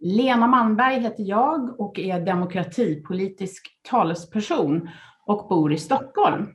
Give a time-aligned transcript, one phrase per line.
[0.00, 4.88] Lena Manberg heter jag och är demokratipolitisk talesperson
[5.26, 6.54] och bor i Stockholm.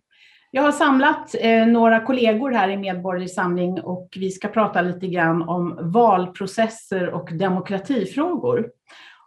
[0.52, 5.08] Jag har samlat eh, några kollegor här i Medborgerlig Samling och vi ska prata lite
[5.08, 8.70] grann om valprocesser och demokratifrågor.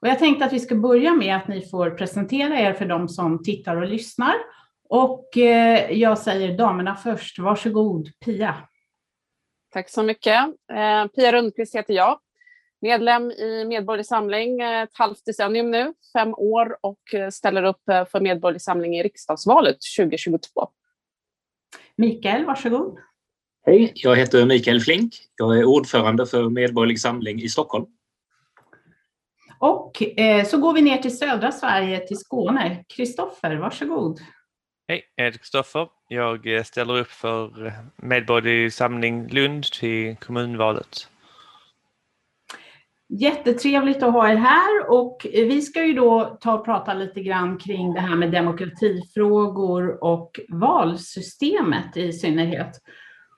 [0.00, 3.08] Och jag tänkte att vi ska börja med att ni får presentera er för de
[3.08, 4.34] som tittar och lyssnar.
[4.88, 7.38] Och eh, jag säger damerna först.
[7.38, 8.54] Varsågod Pia.
[9.72, 10.44] Tack så mycket.
[10.72, 12.18] Eh, Pia Rundqvist heter jag
[12.82, 18.04] medlem i Medborgerlig Samling ett halvt decennium nu, fem år och eh, ställer upp eh,
[18.04, 20.68] för Medborgerlig Samling i riksdagsvalet 2022.
[21.96, 22.98] Mikael, varsågod.
[23.66, 25.14] Hej, jag heter Mikael Flink.
[25.36, 27.86] Jag är ordförande för Medborgerlig Samling i Stockholm.
[29.58, 32.84] Och eh, så går vi ner till södra Sverige, till Skåne.
[32.88, 34.20] Kristoffer, varsågod.
[34.88, 35.88] Hej, jag heter Kristoffer.
[36.08, 41.08] Jag eh, ställer upp för Medborgerlig Samling Lund till kommunvalet.
[43.08, 47.58] Jättetrevligt att ha er här och vi ska ju då ta och prata lite grann
[47.58, 52.80] kring det här med demokratifrågor och valsystemet i synnerhet.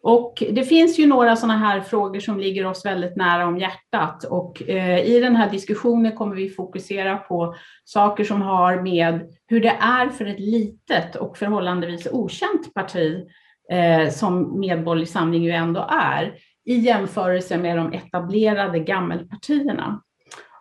[0.02, 4.24] Och det finns ju några sådana här frågor som ligger oss väldigt nära om hjärtat
[4.24, 9.61] och eh, i den här diskussionen kommer vi fokusera på saker som har med hur
[9.61, 13.27] det är för ett litet och förhållandevis okänt parti
[13.72, 16.34] eh, som Medborgerlig Samling ju ändå är
[16.68, 20.02] i jämförelse med de etablerade gammelpartierna.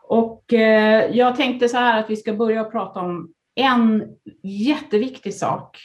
[0.03, 4.03] Och eh, jag tänkte så här att vi ska börja prata om en
[4.43, 5.77] jätteviktig sak.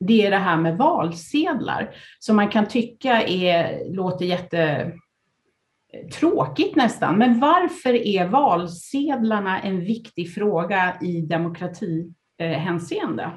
[0.00, 7.18] Det är det här med valsedlar som man kan tycka är, låter jättetråkigt eh, nästan.
[7.18, 13.30] Men varför är valsedlarna en viktig fråga i demokratihänseende?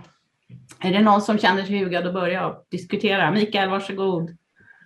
[0.79, 3.31] Är det någon som känner sig hugad att börja diskutera?
[3.31, 4.37] Mikael, varsågod.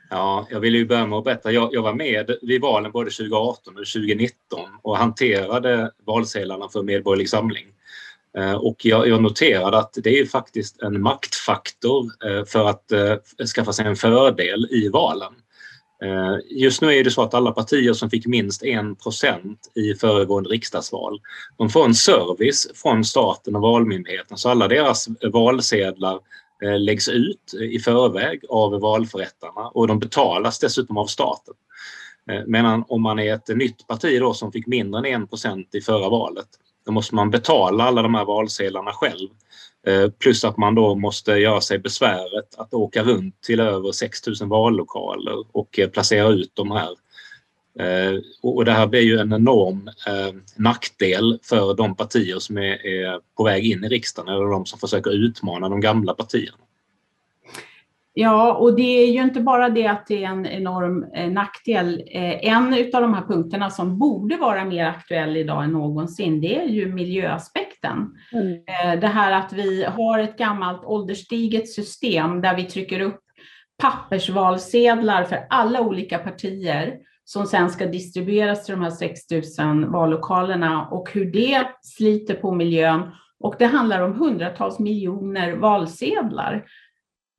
[0.09, 1.51] Ja, jag vill ju börja med att berätta.
[1.51, 7.29] Jag, jag var med vid valen både 2018 och 2019 och hanterade valsedlarna för Medborgerlig
[7.29, 7.65] Samling.
[8.37, 13.15] Eh, och jag, jag noterade att det är faktiskt en maktfaktor eh, för att eh,
[13.55, 15.33] skaffa sig en fördel i valen.
[16.49, 18.85] Just nu är det så att alla partier som fick minst 1
[19.75, 21.21] i föregående riksdagsval,
[21.57, 24.37] de får en service från staten och Valmyndigheten.
[24.37, 26.19] Så alla deras valsedlar
[26.63, 31.53] Eh, läggs ut eh, i förväg av valförrättarna och de betalas dessutom av staten.
[32.31, 35.81] Eh, medan om man är ett nytt parti då som fick mindre än 1 i
[35.81, 36.47] förra valet,
[36.85, 39.29] då måste man betala alla de här valsedlarna själv.
[40.19, 45.45] Plus att man då måste göra sig besväret att åka runt till över 6000 vallokaler
[45.51, 46.89] och placera ut de här
[48.41, 53.43] och det här blir ju en enorm eh, nackdel för de partier som är, på
[53.43, 56.57] väg in i riksdagen eller de som försöker utmana de gamla partierna.
[58.19, 62.03] Ja, och det är ju inte bara det att det är en enorm eh, nackdel.
[62.11, 66.67] En av de här punkterna som borde vara mer aktuell idag än någonsin, det är
[66.67, 67.97] ju miljöaspekten.
[68.33, 68.99] Mm.
[69.01, 73.19] Det här att vi har ett gammalt ålderstiget system där vi trycker upp
[73.77, 76.97] pappersvalsedlar för alla olika partier
[77.29, 79.21] som sen ska distribueras till de här 6
[79.59, 83.01] 000 vallokalerna och hur det sliter på miljön.
[83.39, 86.65] Och det handlar om hundratals miljoner valsedlar.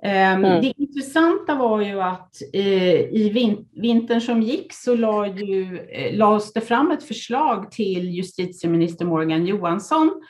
[0.02, 0.60] Ehm, mm.
[0.60, 4.92] Det intressanta var ju att eh, i vintern som gick så
[5.24, 10.22] eh, lades det fram ett förslag till justitieminister Morgan Johansson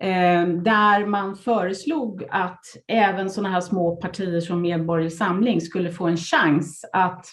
[0.00, 6.06] ehm, där man föreslog att även sådana här små partier som Medborgerlig Samling skulle få
[6.06, 7.26] en chans att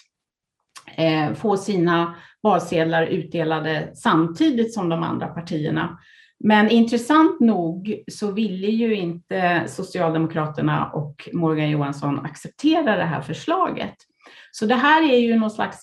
[0.98, 5.98] eh, få sina valsedlar utdelade samtidigt som de andra partierna.
[6.44, 13.94] Men intressant nog så ville ju inte Socialdemokraterna och Morgan Johansson acceptera det här förslaget.
[14.50, 15.82] Så det här är ju någon slags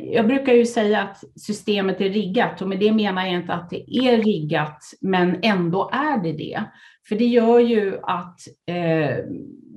[0.00, 3.70] jag brukar ju säga att systemet är riggat och med det menar jag inte att
[3.70, 6.64] det är riggat, men ändå är det det.
[7.08, 9.16] För det gör ju att eh,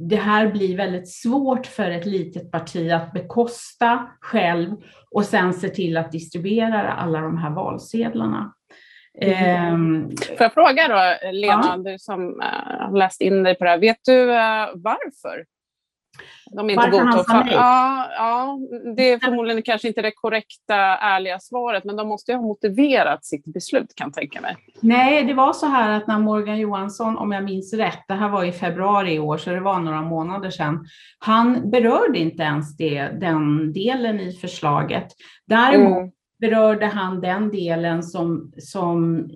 [0.10, 4.76] det här blir väldigt svårt för ett litet parti att bekosta själv
[5.12, 8.54] och sen se till att distribuera alla de här valsedlarna.
[9.22, 10.10] Mm.
[10.28, 11.92] Får jag fråga då, Lena, ja.
[11.92, 12.42] du som uh,
[12.80, 14.26] har läst in dig på det här, vet du
[14.76, 15.46] varför
[16.52, 17.54] De är inte Varför han sa nej?
[17.54, 18.60] Ja, ja,
[18.96, 23.26] det är förmodligen kanske inte det korrekta, ärliga svaret, men de måste ju ha motiverat
[23.26, 24.56] sitt beslut kan jag tänka mig.
[24.82, 28.30] Nej, det var så här att när Morgan Johansson, om jag minns rätt, det här
[28.30, 30.86] var i februari i år, så det var några månader sedan,
[31.20, 35.08] han berörde inte ens det, den delen i förslaget.
[35.48, 36.12] Däremot Mm.
[36.40, 39.28] berörde han den delen som, som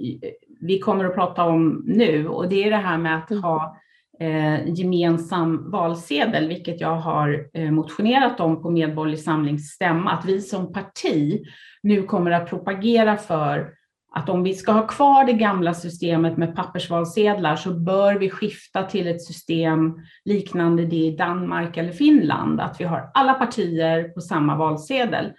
[0.62, 3.44] vi kommer att prata om nu och det är det här med att Mm.
[3.44, 3.77] ha
[4.19, 10.41] eh, gemensam valsedel, vilket jag har eh, motionerat om på Medborgerlig Samlings stämma, att vi
[10.41, 11.45] som parti
[11.83, 13.77] nu kommer att propagera för
[14.11, 18.83] att om vi ska ha kvar det gamla systemet med pappersvalsedlar så bör vi skifta
[18.83, 19.93] till ett system
[20.25, 25.33] liknande det i Danmark eller Finland, att vi har alla partier på samma valsedel.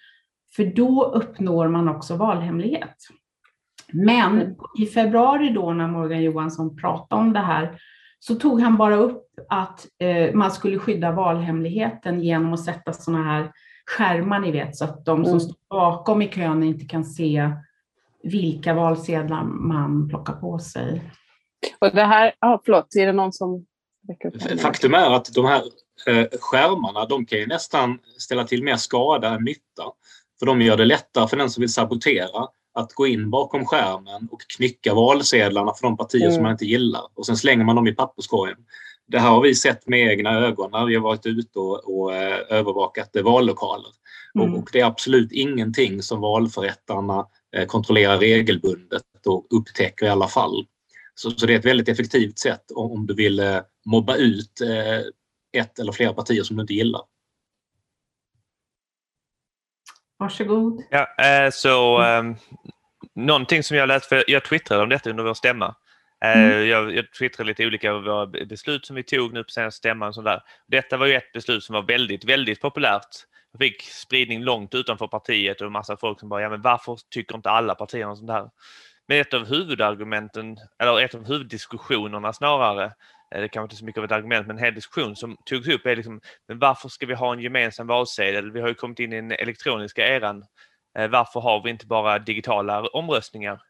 [0.57, 2.97] För då uppnår man också valhemlighet.
[3.93, 7.79] Men i februari då när Morgan Johansson pratade om det här
[8.19, 13.25] så tog han bara upp att eh, man skulle skydda valhemligheten genom att sätta sådana
[13.25, 13.53] här
[13.87, 15.41] skärmar, ni vet, så att de som Mm.
[15.41, 17.51] står bakom i kön inte kan se
[18.23, 21.03] vilka valsedlar man plockar på sig.
[21.79, 23.67] Och det här, ja, förlåt, är det någon som?
[24.63, 25.63] Faktum är att de här
[26.07, 29.83] eh, skärmarna de kan ju nästan ställa till mer skada än nytta.
[30.39, 32.47] För de gör det lättare för den som vill sabotera
[32.79, 36.35] att gå in bakom skärmen och knycka valsedlarna för de partier Mm.
[36.35, 37.03] som man inte gillar.
[37.15, 38.57] Och sen slänger man dem i papperskorgen.
[39.07, 42.15] Det här har vi sett med egna ögon när vi har varit ute och, och
[42.15, 43.91] eh, övervakat eh, vallokaler.
[44.35, 44.53] Mm.
[44.55, 47.27] Och, och det är absolut ingenting som valförrättarna
[47.57, 50.67] eh, kontrollerar regelbundet och upptäcker i alla fall.
[51.15, 53.43] Så, så det är ett väldigt effektivt sätt om, om du vill
[53.87, 54.61] mobba ut
[55.57, 57.01] ett eller flera partier som du inte gillar.
[60.19, 60.83] Varsågod.
[60.91, 62.37] Ja, eh, så um,
[63.15, 65.75] någonting som jag läste, för jag twittrade om detta under vår stämma.
[66.25, 66.69] Eh, Mm.
[66.69, 69.79] jag, jag twittrade lite olika av våra be- beslut som vi tog nu på senaste
[69.79, 70.09] stämman.
[70.09, 70.43] och sånt där.
[70.69, 73.09] Detta var ju ett beslut som var väldigt, väldigt populärt.
[73.53, 76.99] Jag fick spridning långt utanför partiet och en massa folk som bara, ja men varför
[77.11, 78.51] tycker inte alla partier om sånt här?
[79.09, 82.91] Men ett av huvudargumenten, eller ett av huvuddiskussionerna snarare, eh,
[83.31, 85.69] det kanske inte är så mycket av ett argument, men en hel diskussion som togs
[85.69, 88.53] upp är liksom, men varför ska vi ha en gemensam valsedel?
[88.53, 90.45] Vi har ju kommit in i den elektroniska eran.
[90.99, 93.61] Eh, Varför har vi inte bara digitala omröstningar?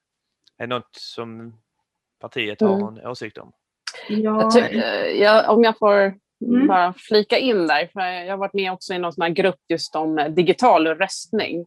[0.58, 1.58] Är det något som
[2.20, 2.81] partiet har Mm.
[2.81, 3.52] någon åsikt om?
[4.08, 6.14] Jag Ja, ty- eh, jag, om jag får
[6.46, 6.66] Mm.
[6.66, 9.61] bara flika in där, för jag har varit med också i någon sån här grupp
[9.69, 11.66] just om eh, digital röstning.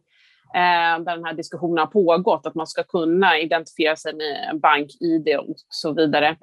[0.54, 5.36] Eh, där den här diskussionen har pågått, att man ska kunna identifiera sig med bank-id
[5.38, 6.36] och så vidare.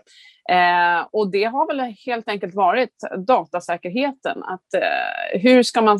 [0.49, 2.95] Eh, och det har väl helt enkelt varit
[3.27, 4.43] datasäkerheten.
[4.43, 5.99] Att, eh, hur ska man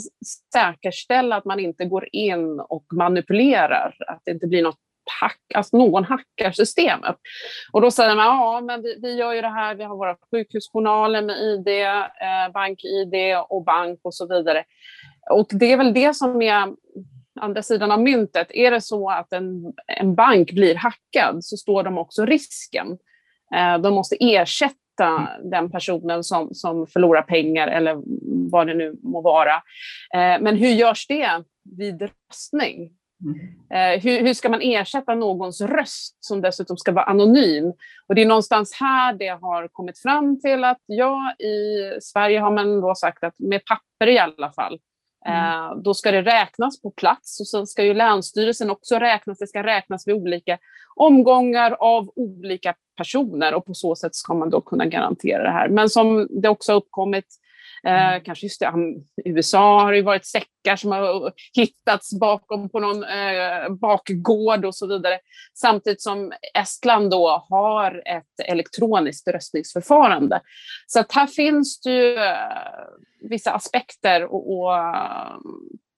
[0.54, 3.96] säkerställa att man inte går in och manipulerar?
[4.08, 4.80] Att det inte blir något
[5.22, 7.16] hack, alltså någon hackar systemet.
[7.72, 10.16] Och då säger man, ja men vi, vi gör ju det här, vi har våra
[10.32, 14.64] sjukhusjournaler med ID, eh, bank-ID och bank och så vidare.
[15.32, 16.68] Och det är väl det som är
[17.40, 18.48] andra sidan av myntet.
[18.52, 22.98] Är det så att en, en bank blir hackad så står de också risken.
[23.56, 28.02] Eh, de måste ersätta den personen som, som förlorar pengar eller
[28.52, 29.54] vad det nu må vara.
[30.14, 31.44] Eh, men hur görs det
[31.78, 32.92] vid röstning?
[33.74, 37.74] Eh, hur, hur ska man ersätta någons röst som dessutom ska vara anonym?
[38.08, 42.52] Och det är någonstans här det har kommit fram till att ja, i Sverige har
[42.52, 44.80] man då sagt att med papper i alla fall,
[45.26, 45.46] Mm.
[45.46, 49.38] Eh, då ska det räknas på plats och sen ska ju Länsstyrelsen också räknas.
[49.38, 50.58] Det ska räknas vid olika
[50.96, 55.70] omgångar av olika personer och på så sätt ska man då kunna garantera det här.
[55.70, 57.26] Men som det också har uppkommit
[57.84, 58.74] Eh, kanske just det,
[59.26, 64.88] USA har det varit säckar som har hittats bakom på någon eh, bakgård och så
[64.88, 65.20] vidare.
[65.54, 70.42] Samtidigt som Estland då har ett elektroniskt röstningsförfarande.
[70.88, 72.36] Så att här finns det ju eh,
[73.22, 74.30] vissa aspekter att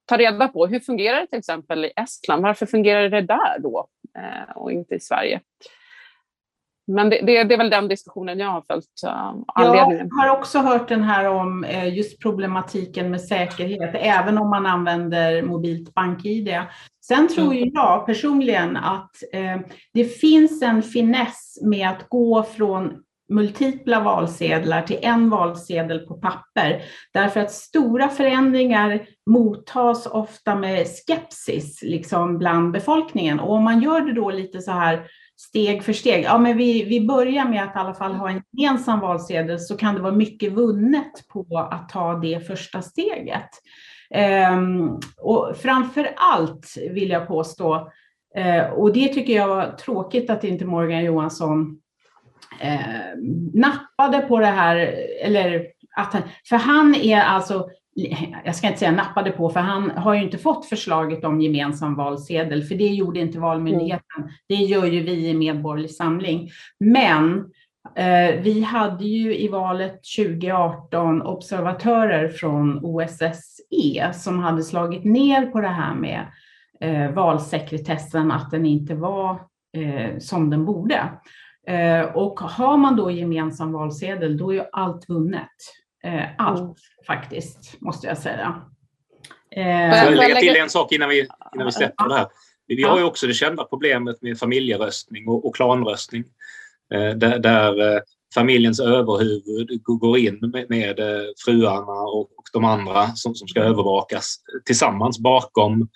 [0.06, 0.68] ta reda på.
[0.68, 2.44] Hur fungerar det till exempel i Estland?
[2.44, 5.42] Varför fungerar det där då eh, och inte i Sverige?
[6.88, 8.86] Men det, det, det är väl den diskussionen jag har följt.
[9.56, 10.10] anledningen.
[10.12, 14.66] Jag har också hört den här om eh, just problematiken med säkerhet, även om man
[14.66, 16.58] använder mobilt bank-id.
[17.08, 19.58] Sen tror ju jag personligen att eh,
[19.94, 22.94] det finns en finess med att gå från
[23.32, 26.82] multipla valsedlar till en valsedel på papper.
[27.14, 33.40] Därför att stora förändringar mottas ofta med skepsis liksom bland befolkningen.
[33.40, 35.04] Och om man gör det då lite så här
[35.42, 36.24] steg för steg.
[36.24, 39.78] Ja, men vi, vi börjar med att i alla fall ha en gemensam valsedel så
[39.78, 43.50] kan det vara mycket vunnet på att ta det första steget.
[44.14, 47.92] Ehm, och framför allt vill jag påstå,
[48.36, 51.78] eh, och det tycker jag var tråkigt att inte Morgan Johansson
[52.60, 53.20] eh,
[53.54, 54.76] nappade på det här,
[55.22, 57.70] eller att han, för han är alltså,
[58.46, 61.96] jag ska inte säga nappade på, för han har ju inte fått förslaget om gemensam
[61.96, 64.22] valsedel, för det gjorde inte Valmyndigheten.
[64.22, 64.30] Mm.
[64.48, 66.50] Det gör ju vi i Medborgerlig Samling.
[66.80, 67.38] Men
[67.96, 75.62] eh, vi hade ju i valet 2018 observatörer från OSSE som hade slagit ner på
[75.62, 76.26] det här med
[76.82, 79.32] eh, valsekretessen, att den inte var
[79.78, 81.10] eh, som den borde.
[81.68, 85.50] Eh, och har man då gemensam valsedel, då är ju allt vunnet.
[86.04, 86.76] Eh, allt mm.
[87.08, 88.62] faktiskt, måste jag säga.
[89.56, 92.28] Eh, jag vill lägga till en sak innan vi, innan vi släpper det här.
[92.68, 96.24] Vi har ju också det kända problemet med familjeröstning och, och klanröstning.
[97.16, 98.02] Där, där
[98.34, 101.00] familjens överhuvud går in med, med
[101.46, 105.90] fruarna och, och de andra som, som ska övervakas tillsammans bakom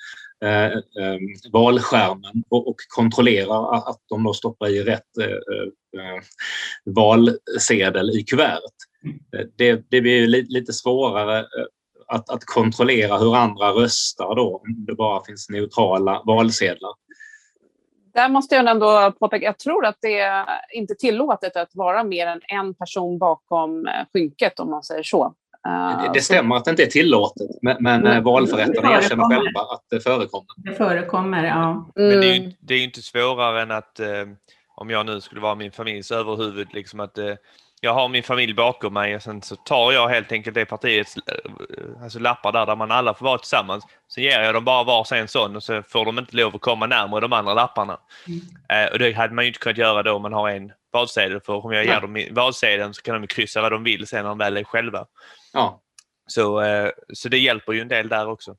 [0.44, 1.20] eh, eh,
[1.52, 6.22] valskärmen och, och kontrollerar att de då stoppar i rätt eh, eh
[6.86, 8.74] valsedel i kuvertet.
[9.06, 9.50] Mm.
[9.58, 11.46] Det, det blir lite svårare eh,
[12.08, 16.92] att, att kontrollera hur andra röstar då om det bara finns neutrala valsedlar.
[18.14, 22.28] Där måste jag ändå påpeka, jag tror att det är inte tillåtet att vara mer
[22.28, 25.34] än en person bakom eh, skynket om man säger så.
[26.04, 28.24] Det, det stämmer att det inte är tillåtet, men, men mm.
[28.24, 30.48] valförrättarna erkänner själva att det förekommer.
[30.58, 31.92] Det förekommer, ja.
[31.96, 32.10] Mm.
[32.10, 34.26] Men det är, ju, det är inte svårare än att eh,
[34.76, 37.34] om jag nu skulle vara min familjs överhuvud, liksom att eh,
[37.82, 41.18] jag har min familj bakom mig och sen så tar jag helt enkelt det partiets
[41.18, 43.86] eh, alltså lappar där, där man alla får vara tillsammans.
[44.08, 46.88] Så ger jag dem bara varsin sån och så får de inte lov att komma
[46.88, 48.00] närmare de andra lapparna.
[48.28, 48.86] Mm.
[48.86, 51.42] Eh, och det hade man ju inte kunnat göra då om man har en valsedel
[51.42, 54.30] för om jag ger dem valsedeln så kan de kryssa vad de vill sen när
[54.30, 55.06] de väl är själva.
[55.54, 55.82] Ja.
[56.28, 58.56] Så, eh, så det hjälper ju en del där också.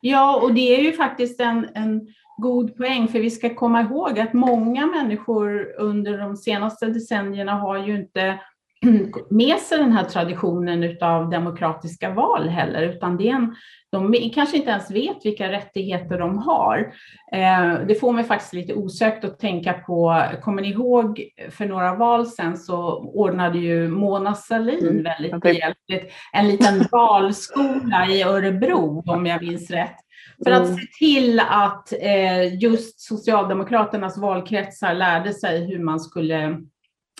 [0.00, 4.18] Ja, och det är ju faktiskt en, en god poäng, för vi ska komma ihåg
[4.18, 8.40] att många människor under de senaste decennierna har ju inte
[9.30, 13.54] med sig den här traditionen av demokratiska val heller, utan det är en,
[13.92, 16.92] de kanske inte ens vet vilka rättigheter de har.
[17.32, 21.94] Eh, det får mig faktiskt lite osökt att tänka på, kommer ni ihåg för några
[21.94, 22.76] val sedan så
[23.14, 25.02] ordnade ju Mona Sahlin mm.
[25.02, 29.96] väldigt behjälpligt en liten valskola i Örebro, om jag minns rätt,
[30.44, 30.76] för att mm.
[30.76, 36.58] se till att eh, just Socialdemokraternas valkretsar lärde sig hur man skulle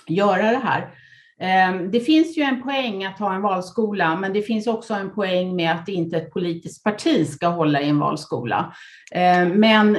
[0.09, 0.91] göra det här.
[1.41, 5.15] Ehm, det finns ju en poäng att ha en valskola, men det finns också en
[5.15, 8.75] poäng med att inte ett politiskt parti ska hålla i en valskola.
[9.13, 9.99] Ehm, men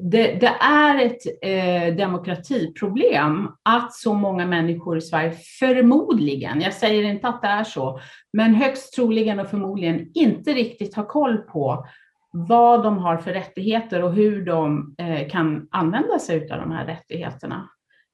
[0.00, 7.02] det, det är ett eh, demokratiproblem att så många människor i Sverige förmodligen, jag säger
[7.02, 8.00] inte att det är så,
[8.32, 11.86] men högst troligen och förmodligen inte riktigt har koll på
[12.30, 16.86] vad de har för rättigheter och hur de eh, kan använda sig av de här
[16.86, 17.70] rättigheterna.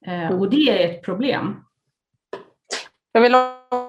[0.07, 1.55] Eh, och det är ett problem.
[3.11, 3.35] Jag vill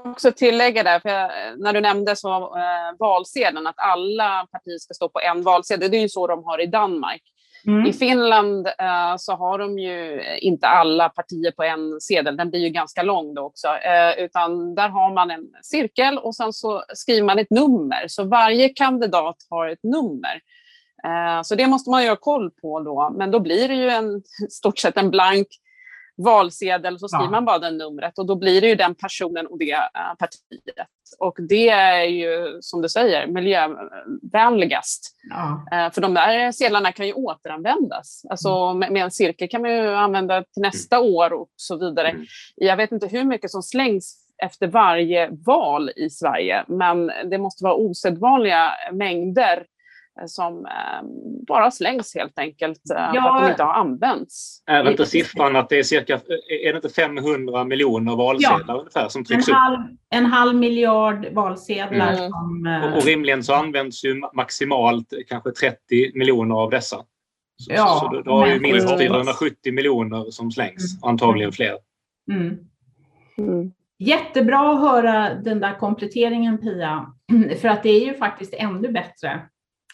[0.04, 4.94] också tillägga där, för jag, när du nämnde så, eh, valsedeln, att alla partier ska
[4.94, 5.90] stå på en valsedel.
[5.90, 7.22] Det är ju så de har i Danmark.
[7.66, 7.86] Mm.
[7.86, 12.60] I Finland eh, så har de ju inte alla partier på en sedel, den blir
[12.60, 16.84] ju ganska lång då också, eh, utan där har man en cirkel och sen så
[16.94, 18.04] skriver man ett nummer.
[18.08, 20.40] Så varje kandidat har ett nummer.
[21.04, 23.88] Eh, så det måste man ju ha koll på då, men då blir det ju
[23.88, 25.46] en, stort sett en blank
[26.16, 27.30] valsedel så skriver ja.
[27.30, 30.86] man bara det numret och då blir det ju den personen och det uh, partiet.
[31.18, 35.16] Och det är ju som du säger miljövänligast.
[35.30, 35.86] Ja.
[35.86, 38.22] Uh, för de där sedlarna kan ju återanvändas.
[38.30, 38.78] Alltså mm.
[38.78, 41.08] med, med, en cirkel kan man ju använda till nästa mm.
[41.08, 42.08] år och så vidare.
[42.08, 42.24] Mm.
[42.56, 47.64] Jag vet inte hur mycket som slängs efter varje val i Sverige, men det måste
[47.64, 49.75] vara osedvanliga mängder Eh,
[50.26, 51.08] som eh,
[51.46, 53.16] bara slängs helt enkelt ja.
[53.16, 54.62] Eh, för att de inte har använts.
[54.66, 56.14] Är inte siffran att det är cirka
[56.64, 58.74] är det inte 500 miljoner valsedlar ja.
[58.74, 59.98] ungefär som trycks en halv, upp?
[60.10, 62.12] En halv miljard valsedlar.
[62.12, 62.30] Mm.
[62.30, 65.78] Som, och, och rimligen så används ju maximalt kanske 30
[66.14, 66.96] miljoner av dessa.
[67.58, 71.10] Så, ja, så, så du har ju minst 470 miljoner som slängs, mm.
[71.10, 71.78] antagligen fler.
[72.32, 72.58] Mm.
[73.38, 73.72] Mm.
[73.98, 77.06] Jättebra att höra den där kompletteringen Pia,
[77.60, 79.42] för att det är ju faktiskt ännu bättre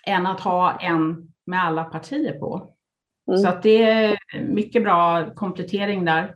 [0.06, 2.72] än att ha en med alla partier på.
[3.28, 3.40] Mm.
[3.40, 6.34] Så att det är mycket bra komplettering där.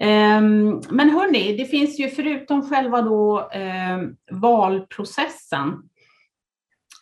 [0.00, 5.68] Um, men hörni, det finns ju förutom själva då um, valprocessen.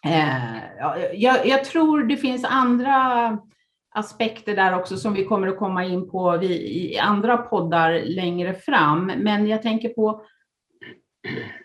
[0.06, 0.58] Uh,
[1.14, 3.38] jag, jag, tror det finns andra
[3.94, 9.06] aspekter där också som vi kommer att komma in på i andra poddar längre fram.
[9.06, 10.24] Men jag tänker på,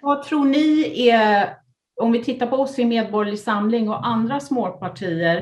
[0.01, 1.55] vad tror ni är
[1.99, 5.37] om vi tittar på oss i Medborgerlig Samling och andra småpartier,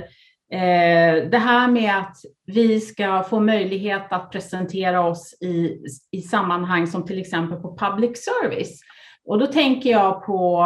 [0.51, 6.87] eh, det här med att vi ska få möjlighet att presentera oss i, i sammanhang
[6.87, 8.81] som till exempel på public service.
[9.25, 10.65] Och då tänker jag på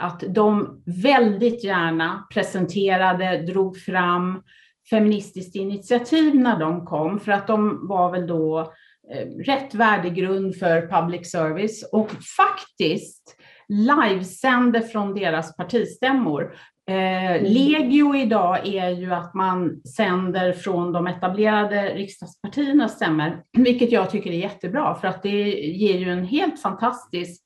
[0.00, 4.42] att de väldigt gärna presenterade, drog fram
[4.90, 8.60] Feministiskt initiativ när de kom, för att de var väl då
[9.14, 13.36] eh, rätt värdegrund för public service och faktiskt
[13.68, 16.56] livesände från deras partistämmor.
[16.90, 17.44] Eh, mm.
[17.44, 24.30] legio idag är ju att man sänder från de etablerade riksdagspartiernas stämmor, vilket jag tycker
[24.30, 27.42] är jättebra för att det ger ju en helt fantastisk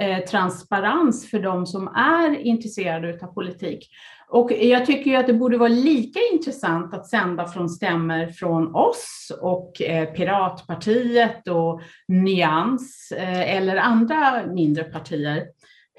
[0.00, 3.90] Eh, transparens för de som är intresserade av politik.
[4.28, 8.74] Och jag tycker ju att det borde vara lika intressant att sända från stämmer från
[8.74, 15.46] oss och eh, Piratpartiet och Nyans eh, eller andra mindre partier.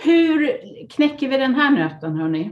[0.04, 0.58] Hur
[0.90, 2.52] knäcker vi den här nöten, hörni?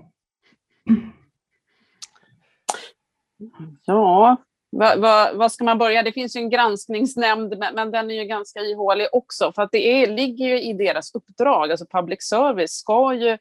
[3.85, 4.37] Ja,
[4.69, 6.03] vad, vad, vad, ska man börja?
[6.03, 9.71] Det finns ju en granskningsnämnd, men, men den är ju ganska ihålig också, för att
[9.71, 11.71] det är, ligger ju i deras uppdrag.
[11.71, 13.37] Alltså public service ska ju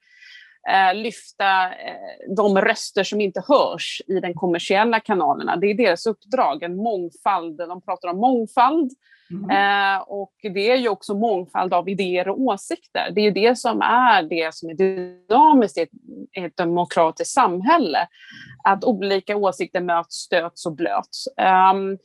[0.94, 5.56] lyfta eh, de röster som inte hörs i den kommersiella kanalerna.
[5.56, 7.56] Det är deras uppdrag, en mångfald.
[7.56, 8.92] De pratar om mångfald
[9.30, 9.50] Mm.
[9.50, 13.10] Eh, och det är ju också mångfald av idéer och åsikter.
[13.14, 15.90] Det är ju det som är det som är dynamiskt i ett,
[16.32, 18.08] ett demokratiskt samhälle.
[18.64, 21.26] Att olika åsikter möts, stöts och blöts.
[21.72, 21.98] Um,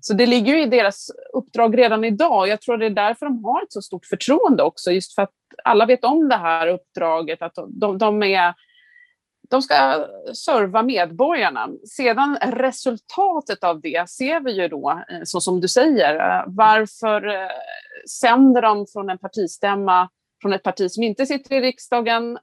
[0.00, 2.48] så det ligger ju i deras uppdrag redan idag.
[2.48, 5.32] Jag tror det är därför de har ett så stort förtroende också, just för att
[5.64, 8.54] alla vet om det här uppdraget, att de, de är
[9.50, 11.68] de ska serva medborgarna.
[11.96, 16.14] Sedan resultatet av det ser vi ju då, eh, så som du säger.
[16.14, 17.48] Eh, varför eh,
[18.20, 20.08] sänder de från en partistämma
[20.42, 22.38] från ett parti som inte sitter i riksdagen,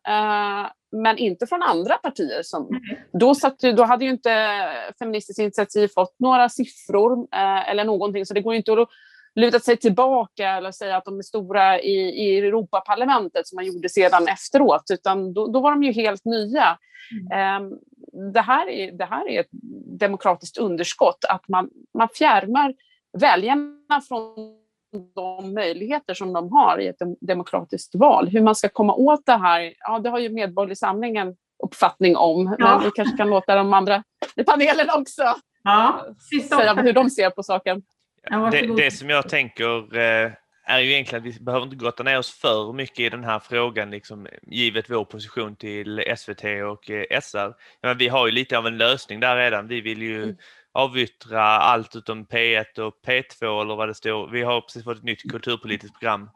[0.91, 2.41] men inte från andra partier.
[2.43, 2.81] Som,
[3.19, 7.27] då, satt, då hade ju inte Feministiskt initiativ fått några siffror
[7.67, 8.89] eller någonting, så det går inte att
[9.35, 13.89] luta sig tillbaka eller säga att de är stora i, i Europaparlamentet som man gjorde
[13.89, 16.77] sedan efteråt, utan då, då var de ju helt nya.
[17.31, 17.63] Mm.
[17.63, 17.79] Um,
[18.33, 19.49] det, här är, det här är ett
[19.99, 22.73] demokratiskt underskott, att man, man fjärmar
[23.17, 24.57] väljarna från
[25.15, 28.27] de möjligheter som de har i ett demokratiskt val.
[28.27, 32.17] Hur man ska komma åt det här, ja det har ju Medborgerlig Samling en uppfattning
[32.17, 32.75] om, ja.
[32.75, 34.03] men vi kanske kan låta de andra
[34.35, 35.23] i panelen också
[35.63, 36.05] ja.
[36.49, 37.81] säga hur de ser på saken.
[38.51, 40.31] Det, det, som jag tänker eh,
[40.65, 43.39] är ju egentligen att vi behöver inte grotta ner oss för mycket i den här
[43.39, 47.53] frågan, liksom, givet vår position till SVT och eh, SR.
[47.81, 49.67] Men vi har ju lite av en lösning där redan.
[49.67, 50.35] Vi vill ju mm.
[50.71, 54.27] avyttra allt utom P1 och P2 eller vad det står.
[54.27, 56.29] Vi har precis fått ett nytt kulturpolitiskt program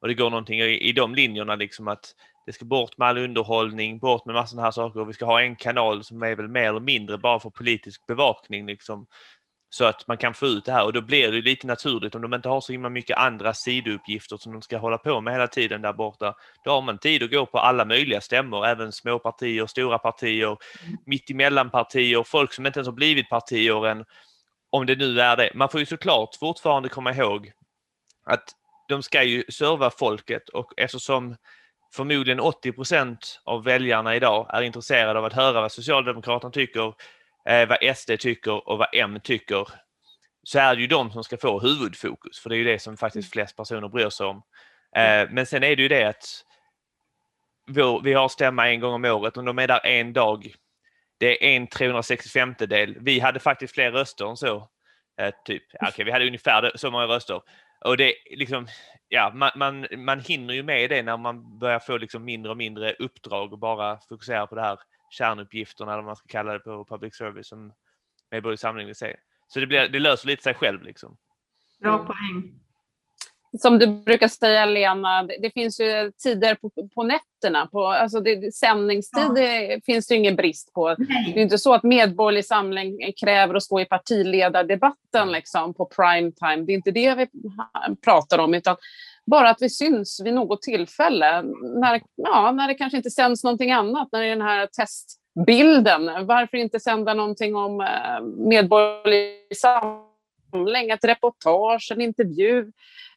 [0.00, 2.14] och det går någonting i, i de linjerna liksom att
[2.46, 5.24] det ska bort med all underhållning, bort med massor av här saker och vi ska
[5.24, 9.06] ha en kanal som är väl mer eller mindre bara för politisk bevakning liksom
[9.74, 12.22] så att man kan få ut det här och då blir det lite naturligt om
[12.22, 15.46] de inte har så himla mycket andra sidouppgifter som de ska hålla på med hela
[15.46, 16.34] tiden där borta.
[16.64, 20.46] Då har man tid att gå på alla möjliga stämmor, även små partier, stora partier,
[20.46, 20.98] mm.
[21.06, 24.04] mittemellanpartier, folk som inte ens har blivit partier än,
[24.70, 25.50] om det nu är det.
[25.54, 27.52] Man får ju såklart fortfarande komma ihåg
[28.26, 28.44] att
[28.88, 31.36] de ska ju serva folket och eftersom
[31.94, 36.94] förmodligen 80 procent av väljarna idag är intresserade av att höra vad Socialdemokraterna tycker
[37.44, 39.68] vad SD tycker och vad M tycker
[40.44, 42.96] så är det ju de som ska få huvudfokus för det är ju det som
[42.96, 44.42] faktiskt flest personer bryr sig om.
[44.96, 46.44] Eh, men sen är det ju det att
[48.04, 50.54] vi har stämma en gång om året och de är där en dag.
[51.18, 52.96] Det är en 365 del.
[53.00, 54.68] Vi hade faktiskt fler röster än så.
[55.20, 55.62] Eh, typ.
[55.88, 57.40] Okay, vi hade ungefär så många röster.
[57.84, 58.66] Och det liksom,
[59.08, 62.56] ja, man, man, man hinner ju med det när man börjar få liksom mindre och
[62.56, 64.78] mindre uppdrag och bara fokusera på det här
[65.14, 67.72] kärnuppgifterna, eller vad man ska kalla det på public service, som
[68.30, 69.16] Medborgerlig Samling vill se.
[69.48, 70.82] Så det, blir, det löser lite sig själv.
[70.82, 71.16] Liksom.
[71.80, 72.06] Bra mm.
[72.06, 72.60] poäng.
[73.58, 77.66] Som du brukar säga, Lena, det, det finns ju tider på, på nätterna.
[77.66, 79.80] På, alltså det, sändningstid ja.
[79.86, 80.94] finns det ingen brist på.
[80.98, 81.32] Nej.
[81.34, 86.32] Det är inte så att Medborgerlig Samling kräver att stå i partiledardebatten liksom, på prime
[86.32, 86.64] time.
[86.66, 87.28] Det är inte det vi
[88.04, 88.76] pratar om, utan
[89.26, 91.42] bara att vi syns vid något tillfälle,
[91.80, 96.26] när, ja, när det kanske inte sänds någonting annat, när det är den här testbilden.
[96.26, 102.72] Varför inte sända någonting om eh, medborgerlig samling, ett reportage, en intervju,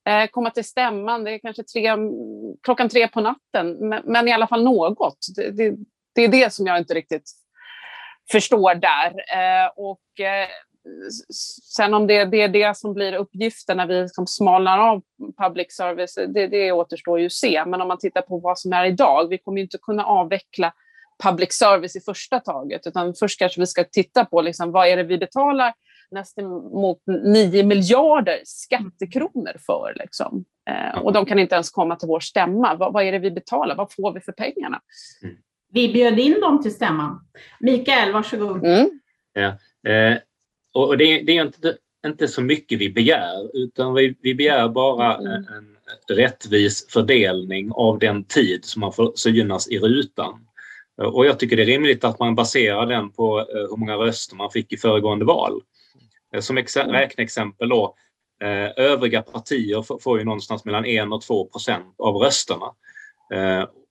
[0.06, 1.96] eh, komma till stämman, det är kanske tre,
[2.64, 5.18] klockan tre på natten, men, men i alla fall något.
[5.36, 5.76] Det, det,
[6.16, 7.32] det, är det som jag inte riktigt
[8.32, 9.08] förstår där.
[9.08, 10.48] Eh, och eh,
[11.76, 15.02] sen om det, det, är det som blir uppgiften när vi liksom smalnar av
[15.38, 17.64] public service, det, det återstår ju att se.
[17.66, 20.74] Men om man tittar på vad som är idag, vi kommer inte kunna avveckla
[21.24, 24.98] public service i första taget, utan först kanske vi ska titta på liksom, vad är
[24.98, 25.74] det vi betalar
[26.12, 29.94] nästan mot 9 miljarder skattekronor för.
[29.96, 30.46] Liksom.
[30.70, 32.76] Eh, och de kan inte ens komma till vår stämma.
[32.76, 33.76] Vad, vad, är det vi betalar?
[33.76, 34.82] Vad får vi för pengarna?
[35.24, 35.36] Mm.
[35.70, 37.20] Vi bjöd in dem till stämman.
[37.60, 38.66] Mikael, varsågod.
[38.66, 39.00] Mm.
[39.34, 39.48] Ja,
[39.92, 40.18] eh,
[40.78, 45.16] och det, det är inte, inte så mycket vi begär, utan vi, vi begär bara
[45.16, 45.32] mm.
[45.32, 50.48] en, en rättvis fördelning av den tid som man får synas i rutan.
[51.02, 54.36] Och jag tycker det är rimligt att man baserar den på eh, hur många röster
[54.36, 55.62] man fick i föregående val.
[56.34, 57.96] Eh, som räkneexempel då,
[58.42, 62.66] eh, övriga partier får ju någonstans mellan 1 och 2 procent av rösterna.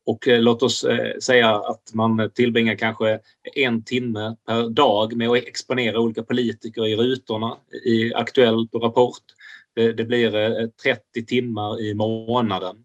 [0.07, 0.87] Och låt oss
[1.23, 3.21] säga att man tillbringar kanske
[3.55, 9.23] en timme per dag med att exponera olika politiker i rutorna i Aktuellt och Rapport.
[9.75, 10.31] Det blir
[10.83, 12.77] 30 timmar i månaden.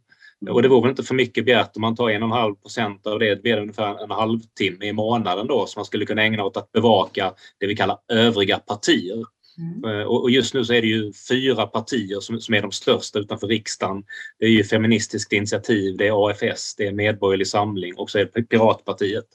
[0.49, 3.07] Och det vore inte för mycket begärt om man tar en och en halv procent
[3.07, 6.43] av det, det blir ungefär en halvtimme i månaden då som man skulle kunna ägna
[6.43, 9.23] åt att bevaka det vi kallar övriga partier.
[9.57, 9.99] Mm.
[9.99, 13.19] Eh, och just nu så är det ju fyra partier som, som är de största
[13.19, 14.03] utanför riksdagen.
[14.39, 18.29] Det är ju Feministiskt initiativ, det är AFS, det är Medborgerlig Samling och så är
[18.33, 19.25] det Piratpartiet.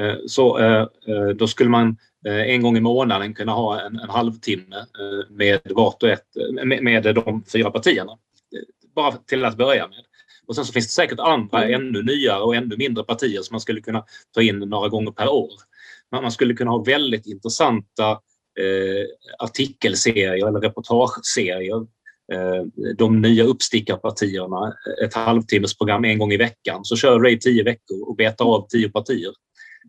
[0.00, 0.86] Eh, så eh,
[1.36, 4.86] då skulle man en gång i månaden kunna ha en, en halvtimme
[5.30, 6.26] med vart och ett
[6.64, 8.12] med, med de fyra partierna.
[8.94, 10.04] Bara till att börja med.
[10.46, 11.80] Och sen så finns det säkert andra mm.
[11.80, 15.28] ännu nyare och ännu mindre partier som man skulle kunna ta in några gånger per
[15.28, 15.50] år.
[16.10, 18.20] Men man skulle kunna ha väldigt intressanta
[19.38, 21.86] artikelserier eller reportageserier.
[22.32, 22.64] Eh,
[22.98, 26.84] de nya uppstickarpartierna, ett halvtimmesprogram en gång i veckan.
[26.84, 29.32] Så kör Ray tio veckor och betar av tio partier.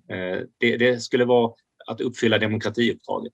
[0.09, 1.51] Eh, det, det skulle vara
[1.87, 3.33] att uppfylla demokratiuppdraget.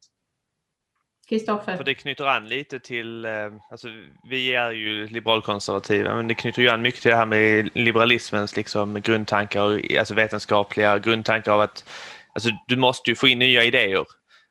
[1.29, 1.77] Kristoffer?
[1.77, 3.31] För det knyter an lite till, eh,
[3.71, 3.87] alltså
[4.29, 8.55] vi är ju liberalkonservativa, men det knyter ju an mycket till det här med liberalismens
[8.55, 11.89] liksom grundtankar, alltså vetenskapliga grundtankar av att
[12.33, 14.05] alltså, du måste ju få in nya idéer.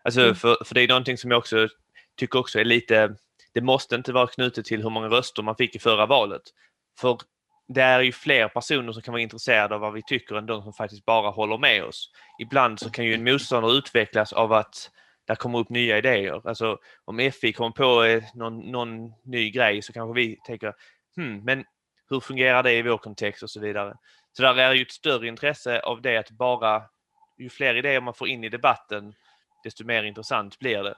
[0.07, 0.35] Alltså, mm.
[0.35, 1.69] för, för det är någonting som jag också
[2.17, 3.15] tycker också är lite,
[3.55, 6.43] det måste inte vara knutet till hur många röster man fick i förra valet.
[7.01, 7.19] För
[7.69, 10.63] det är ju fler personer som kan vara intresserade av vad vi tycker än de
[10.63, 12.11] som faktiskt bara håller med oss.
[12.43, 14.91] Ibland så kan ju en motståndare utvecklas av att
[15.27, 16.49] där kommer upp nya idéer.
[16.49, 20.75] Alltså om FI kommer på eh, någon, någon ny grej så kanske vi tänker,
[21.17, 21.65] hmm, men
[22.11, 23.95] hur fungerar det i vår kontext och så vidare.
[24.33, 26.83] Så där är ju ett större intresse av det att bara,
[27.39, 29.15] ju fler idéer man får in i debatten,
[29.67, 30.95] desto mer intressant blir det.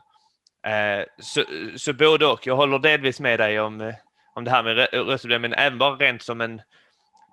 [0.71, 1.45] Eh, så,
[1.77, 2.47] så både och.
[2.47, 3.95] Jag håller delvis med dig om, eh,
[4.35, 6.63] om det här med röstproblem, men även bara rent som en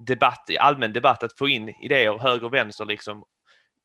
[0.08, 3.26] debatt, allmän debatt, att få in idéer höger och vänster liksom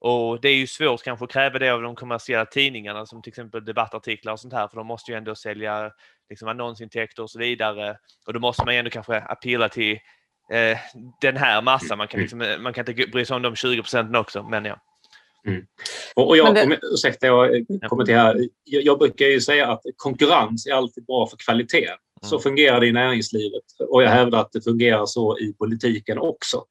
[0.01, 3.31] och det är ju svårt kanske att kräva det av de kommersiella tidningarna som till
[3.31, 5.93] exempel debattartiklar och sånt här för de måste ju ändå sälja
[6.31, 7.97] liksom annonsintäkter och så vidare.
[8.27, 9.99] Och då måste man ju ändå kanske appella till
[10.53, 10.79] eh,
[11.21, 11.99] den här massan.
[11.99, 14.65] Man kan, liksom, eh, man kan inte bry sig om de 20 procenten också, men
[14.65, 14.77] ja.
[15.47, 15.63] Mm.
[16.15, 16.63] Och, jag, det...
[16.63, 18.37] om, ursäkta, jag kommenterar.
[18.65, 21.91] Jag, jag brukar ju säga att konkurrens är alltid bra för kvalitet.
[22.23, 22.43] Så mm.
[22.43, 26.65] fungerar det i näringslivet och jag hävdar att det fungerar så i politiken också.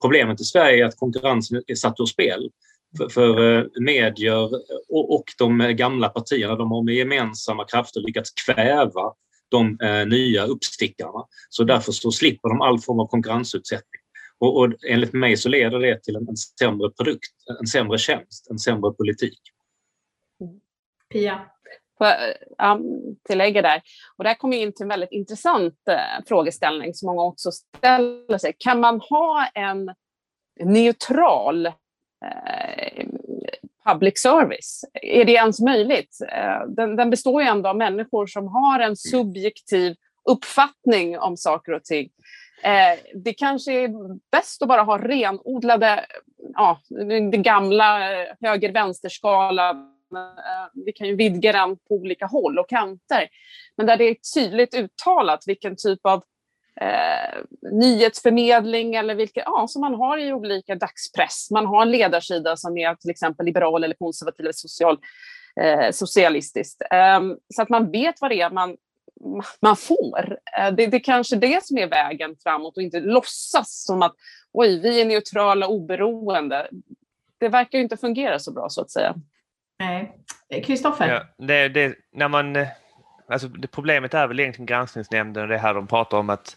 [0.00, 2.50] Problemet i Sverige är att konkurrensen är satt ur spel.
[2.98, 4.50] För, för eh, medier
[4.88, 9.12] och, och, de gamla partierna de har med gemensamma krafter lyckats kväva
[9.50, 11.24] de eh, nya uppstickarna.
[11.48, 13.99] Så därför så slipper de all form av konkurrensutsättning.
[14.40, 18.50] Och, och enligt mig så leder det till en, en sämre produkt, en sämre tjänst,
[18.50, 19.40] en sämre politik.
[21.12, 21.40] Pia?
[21.98, 23.82] Får jag um, tillägga där.
[24.16, 28.56] Och där kommer in till en väldigt intressant uh, frågeställning som många också ställer sig.
[28.58, 29.94] Kan man ha en
[30.64, 31.72] neutral uh,
[33.86, 34.84] public service?
[35.02, 36.18] Är det ens möjligt?
[36.22, 39.96] Uh, den, den, består ju ändå av människor som har en subjektiv
[40.28, 42.10] uppfattning om saker och ting.
[42.62, 43.88] Eh, det kanske är
[44.30, 46.06] bäst att bara ha renodlade,
[46.54, 52.68] ja, den gamla eh, höger-vänster-skalan Eh, vi kan ju vidga den på olika håll och
[52.68, 53.28] kanter.
[53.76, 56.22] Men där det är tydligt uttalat vilken typ av
[56.80, 57.42] eh,
[57.72, 61.50] nyhetsförmedling eller vilka, ja, som man har i olika dagspress.
[61.50, 64.98] Man har en ledarsida som är till exempel liberal eller konservativ eller social,
[65.60, 66.82] eh, socialistiskt.
[66.90, 67.20] Eh,
[67.54, 68.76] så att man vet vad det är man,
[69.60, 70.38] man får.
[70.58, 74.14] Eh, det, det är kanske det som är vägen framåt och inte låtsas som att
[74.52, 76.68] oj, vi är neutrala oberoende.
[77.38, 79.14] Det verkar ju inte fungera så bra så att säga.
[79.78, 80.16] Nej.
[80.64, 81.08] Kristoffer?
[81.08, 82.66] Ja, det, det, när man,
[83.28, 86.56] alltså det problemet är väl egentligen granskningsnämnden och det här de pratar om att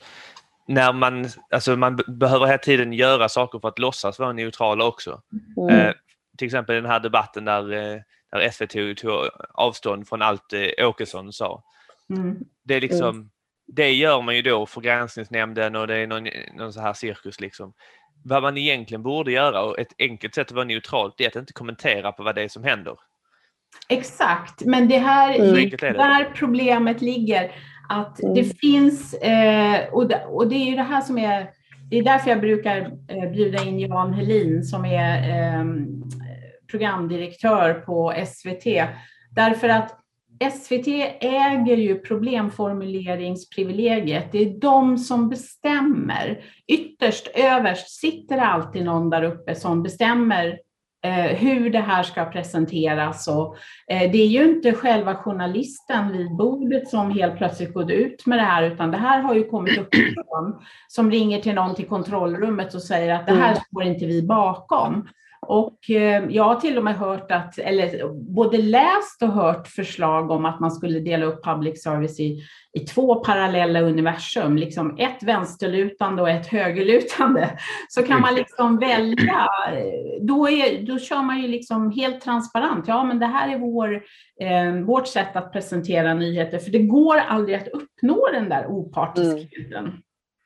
[0.67, 5.21] när man, alltså man behöver hela tiden göra saker för att låtsas vara neutrala också.
[5.57, 5.79] Mm.
[5.79, 5.93] Eh,
[6.37, 11.33] till exempel den här debatten där, eh, där SVT tog avstånd från allt eh, Åkesson
[11.33, 11.63] sa.
[12.17, 12.37] Mm.
[12.63, 13.29] Det, är liksom, mm.
[13.67, 17.39] det gör man ju då för granskningsnämnden och det är någon, någon så här cirkus.
[17.39, 17.73] Liksom.
[18.23, 21.53] Vad man egentligen borde göra och ett enkelt sätt att vara neutralt är att inte
[21.53, 22.95] kommentera på vad det är som händer.
[23.89, 27.51] Exakt, men det här Så är där problemet ligger.
[27.89, 28.35] Att Mm.
[28.35, 31.49] det finns, eh, och, det, och det är ju det här som är,
[31.89, 35.65] det är därför jag brukar eh, bjuda in Jan Helin som är eh,
[36.71, 38.65] programdirektör på SVT.
[39.31, 40.02] Därför att
[40.39, 40.87] SVT
[41.19, 44.31] äger ju problemformuleringsprivilegiet.
[44.31, 46.43] Det är de som bestämmer.
[46.67, 50.59] Ytterst överst sitter det alltid någon där uppe som bestämmer
[51.05, 53.27] eh, hur det här ska presenteras.
[53.27, 58.25] Och, eh, det är ju inte själva journalisten vid bordet som helt plötsligt går ut
[58.25, 61.87] med det här, utan det här har ju kommit uppifrån som ringer till någon till
[61.87, 65.07] kontrollrummet och säger att det här står inte vi bakom.
[65.47, 70.31] Och eh, jag har till och med hört att, eller både läst och hört förslag
[70.31, 75.23] om att man skulle dela upp public service i, i två parallella universum, liksom ett
[75.23, 77.59] vänsterlutande och ett högerlutande.
[77.89, 79.47] Så kan man liksom välja,
[80.21, 82.87] då, är, då kör man ju liksom helt transparent.
[82.87, 84.03] Ja, men det här är vår,
[84.41, 89.93] eh, vårt sätt att presentera nyheter, för det går aldrig att uppnå den där opartiskheten.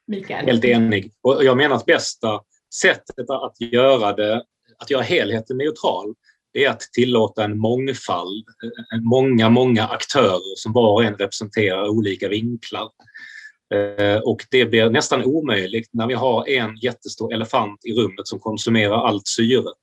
[0.08, 0.46] Mikael?
[0.46, 1.12] Helt enig.
[1.22, 2.42] Och jag menar att bästa
[2.82, 4.44] sättet att göra det,
[4.78, 6.14] att göra helheten neutral,
[6.54, 8.46] det är att tillåta en mångfald,
[8.94, 12.90] en många, många aktörer som var och en representerar olika vinklar.
[13.74, 18.40] Eh, Och det blir nästan omöjligt när vi har en jättestor elefant i rummet som
[18.40, 19.74] konsumerar allt syret.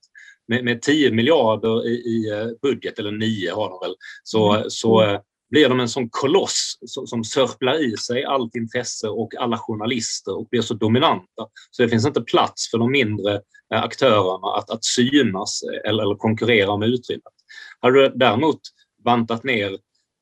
[0.47, 5.03] Med, med 10 miljarder i, i eh, budget, eller 9 har de väl, så, så
[5.03, 10.37] eh, blir de en sån koloss som, sörplar i sig allt intresse och alla journalister
[10.37, 11.47] och blir så dominanta.
[11.71, 13.33] Så det finns inte plats för de mindre
[13.73, 17.33] eh, aktörerna att, att synas eh, eller, eller konkurrera om utrymmet.
[17.79, 18.59] Har du däremot
[19.05, 19.71] bantat ner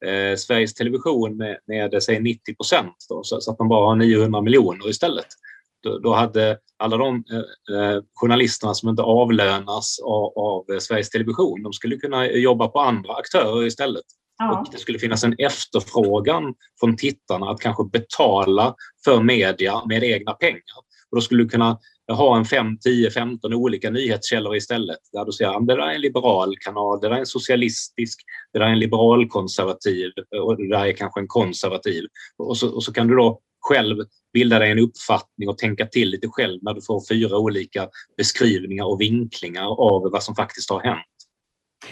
[0.05, 3.95] eh, Sveriges Television med, med eh, säg 90 procent så, så att man bara har
[3.95, 5.27] 900 miljoner istället.
[5.83, 11.73] Då, då hade alla de eh, journalisterna som inte avlönas av, av Sveriges Television, de
[11.73, 14.05] skulle kunna jobba på andra aktörer istället.
[14.51, 14.59] Ja.
[14.59, 18.75] Och det skulle finnas en efterfrågan från tittarna att kanske betala
[19.05, 20.77] för media med egna pengar.
[21.11, 21.79] Och då skulle du kunna
[22.11, 24.97] ha en 5, 10, 15 olika nyhetskällor istället.
[25.11, 28.19] Där du säger att det där är en liberal kanal, det där är en socialistisk,
[28.53, 32.03] det där är en liberalkonservativ och det där är kanske en konservativ.
[32.37, 33.97] Och så, och så kan du då själv
[34.33, 38.85] bilda dig en uppfattning och tänka till lite själv när du får fyra olika beskrivningar
[38.85, 41.12] och vinklingar av vad som faktiskt har hänt.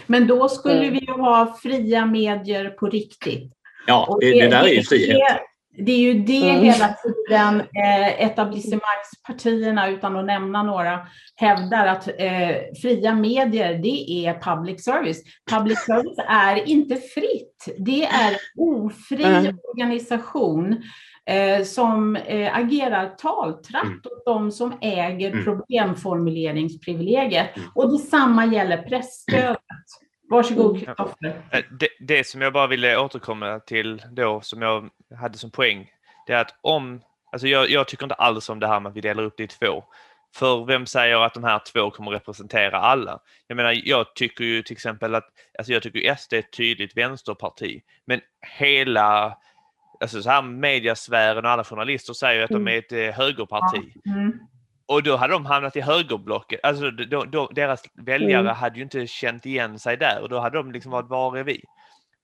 [0.06, 0.92] Men då skulle Mm.
[0.92, 3.52] vi ju ha fria medier på riktigt.
[3.86, 5.16] Ja, Och det, det där är ju frihet.
[5.16, 6.62] Det, det är ju det Mm.
[6.64, 11.00] hela tiden eh, etablissemangspartierna, utan att nämna några,
[11.36, 15.22] hävdar att eh, fria medier, det är public service.
[15.50, 17.64] Public service är inte fritt.
[17.78, 19.58] Det är en ofri Mm.
[19.74, 20.82] organisation
[21.26, 24.00] eh, som eh, agerar taltratt Mm.
[24.04, 25.44] åt de som äger Mm.
[25.44, 27.56] problemformuleringsprivilegiet.
[27.56, 27.68] Mm.
[27.74, 29.58] Och detsamma gäller pressstödet.
[30.30, 30.76] Varsågod.
[30.78, 31.42] Kristoffer.
[31.50, 35.90] Eh, Det, det som jag bara ville återkomma till då, som jag hade som poäng,
[36.26, 37.00] det är att om,
[37.32, 39.42] alltså jag, jag tycker inte alls om det här med att vi delar upp det
[39.44, 39.84] i två.
[40.34, 43.18] För vem säger att de här två kommer representera alla?
[43.46, 45.24] Jag menar, jag tycker ju till exempel att,
[45.58, 48.20] alltså jag tycker SD är ett tydligt vänsterparti, men
[48.58, 49.36] hela,
[50.02, 53.92] alltså så här mediasfären och alla journalister säger att de är ett eh, högerparti.
[54.06, 54.38] Mm.
[54.86, 56.60] Och då hade de hamnat i högerblocket.
[56.62, 58.54] Alltså då, då, deras väljare Mm.
[58.54, 61.44] hade ju inte känt igen sig där och då hade de liksom varit var är
[61.44, 61.64] vi?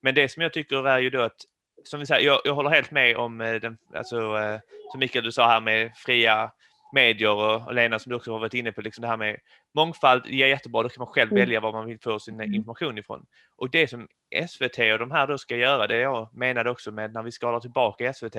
[0.01, 1.37] Men det som jag tycker är ju då att,
[1.83, 4.59] som vi säger, jag, jag håller helt med om eh, den, alltså, eh,
[4.91, 6.51] som Mikael du sa här med fria
[6.93, 9.37] medier och, Lena som du också har varit inne på, liksom det här med
[9.75, 11.41] mångfald är jättebra, då kan man själv Mm.
[11.41, 13.25] välja var man vill få sin eh, information ifrån.
[13.55, 14.07] Och det som
[14.49, 17.59] SVT och de här då ska göra, det jag menade också med när vi skalar
[17.59, 18.35] tillbaka SVT,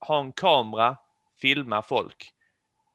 [0.00, 0.96] ha en kamera,
[1.40, 2.32] filma folk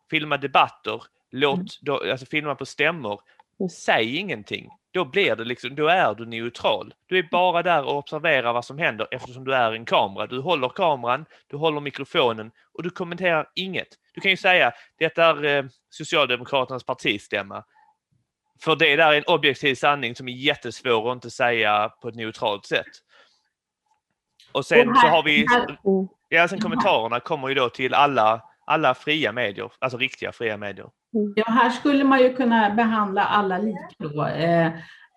[0.09, 1.01] filma debatter,
[1.31, 3.21] låt, då, alltså filma på stämmor,
[3.59, 3.69] Mm.
[3.69, 4.69] säg ingenting.
[4.91, 6.93] Då blir det liksom, då är du neutral.
[7.05, 10.27] Du är bara där och observerar vad som händer eftersom du är en kamera.
[10.27, 13.87] Du håller kameran, du håller mikrofonen och du kommenterar inget.
[14.17, 17.63] Du kan ju säga, detta är eh, Socialdemokraternas partistämma.
[18.63, 22.15] För det där är en objektiv sanning som är jättesvår att inte säga på ett
[22.15, 22.85] neutralt sätt.
[24.51, 25.45] Och sen så har vi,
[26.29, 30.89] ja sen kommentarerna kommer ju då till alla alla fria medier, alltså riktiga fria medier.
[31.35, 34.27] Ja, här skulle man ju kunna behandla alla lika då.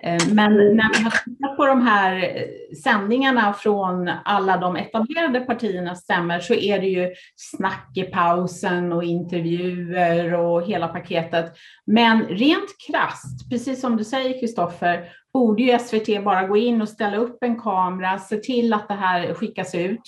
[0.03, 5.41] Eh, Men när vi har tittat på de här eh, sändningarna från alla de etablerade
[5.41, 11.57] partiernas stämmor så är det ju snack i pausen och intervjuer och hela paketet.
[11.87, 16.89] Men rent krasst, precis som du säger Kristoffer, borde ju SVT bara gå in och
[16.89, 20.03] ställa upp en kamera, se till att det här skickas ut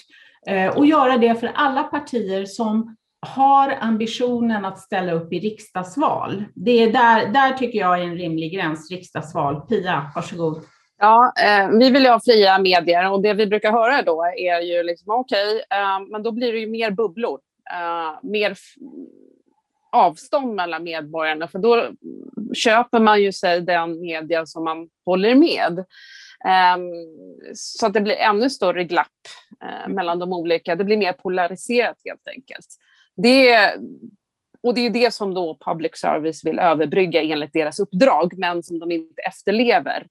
[0.47, 6.45] eh, och göra det för alla partier som har ambitionen att ställa upp i riksdagsval.
[6.55, 9.61] Det är där, där tycker jag är en rimlig gräns, riksdagsval.
[9.61, 10.63] Pia, varsågod.
[10.99, 14.61] Ja, eh, vi vill ju ha fria medier och det vi brukar höra då är
[14.61, 18.57] ju liksom okej, okay, eh, men då blir det ju mer bubblor, eh, mer
[19.93, 21.91] avstånd mellan medborgarna för då
[22.55, 25.79] köper man ju sig den media som man håller med.
[26.45, 26.79] Eh,
[27.55, 29.09] så att det blir ännu större glapp
[29.63, 30.77] eh, mellan de olika.
[30.77, 32.67] Det blir mer polariserat helt enkelt.
[33.17, 33.73] Det,
[34.63, 38.79] och det är det som då public service vill överbrygga enligt deras uppdrag, men som
[38.79, 40.07] de inte efterlever.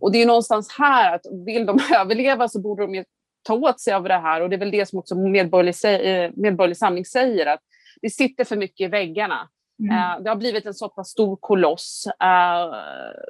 [0.00, 3.04] Och det är någonstans här att vill de överleva så borde de
[3.42, 6.30] ta åt sig av det här och det är väl det som också Medborgerlig, eh,
[6.36, 7.60] Medborgerlig Samling säger att
[8.02, 9.48] det sitter för mycket i väggarna.
[9.80, 9.96] Mm.
[9.96, 12.74] Eh, det har blivit en så pass stor koloss uh,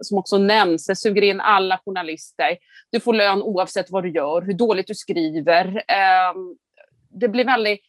[0.02, 0.86] som också nämns.
[0.86, 2.56] Det suger in alla journalister.
[2.90, 5.82] Du får lön oavsett vad du gör, hur dåligt du skriver.
[7.20, 7.80] Det blir väldigt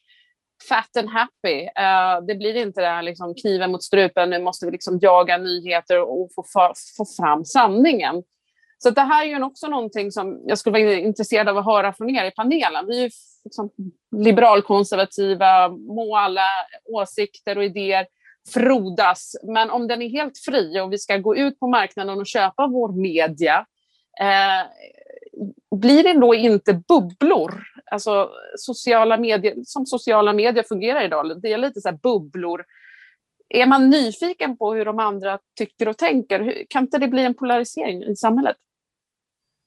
[0.70, 1.62] fat and happy.
[1.62, 5.38] Uh, det blir inte det här liksom, kniven mot strupen, nu måste vi liksom jaga
[5.38, 6.43] nyheter och få,
[6.98, 8.24] få fram sanningen.
[8.80, 11.93] Så det här är ju också någonting som jag skulle vara intresserad av att höra
[11.93, 12.86] från er i panelen.
[12.88, 13.10] Vi är ju
[13.43, 13.70] liksom
[14.15, 16.48] liberalkonservativa, må alla
[16.86, 18.08] åsikter och idéer
[18.54, 19.36] frodas.
[19.43, 22.67] Men om den är helt fri och vi ska gå ut på marknaden och köpa
[22.67, 23.65] vår media,
[24.20, 24.67] eh,
[25.76, 27.63] blir det då inte bubblor?
[27.91, 32.65] Alltså sociala medier, som sociala medier fungerar idag, det är lite så bubblor.
[33.50, 37.34] Är man nyfiken på hur de andra tycker och tänker, kan inte det bli en
[37.34, 38.58] polarisering i samhället?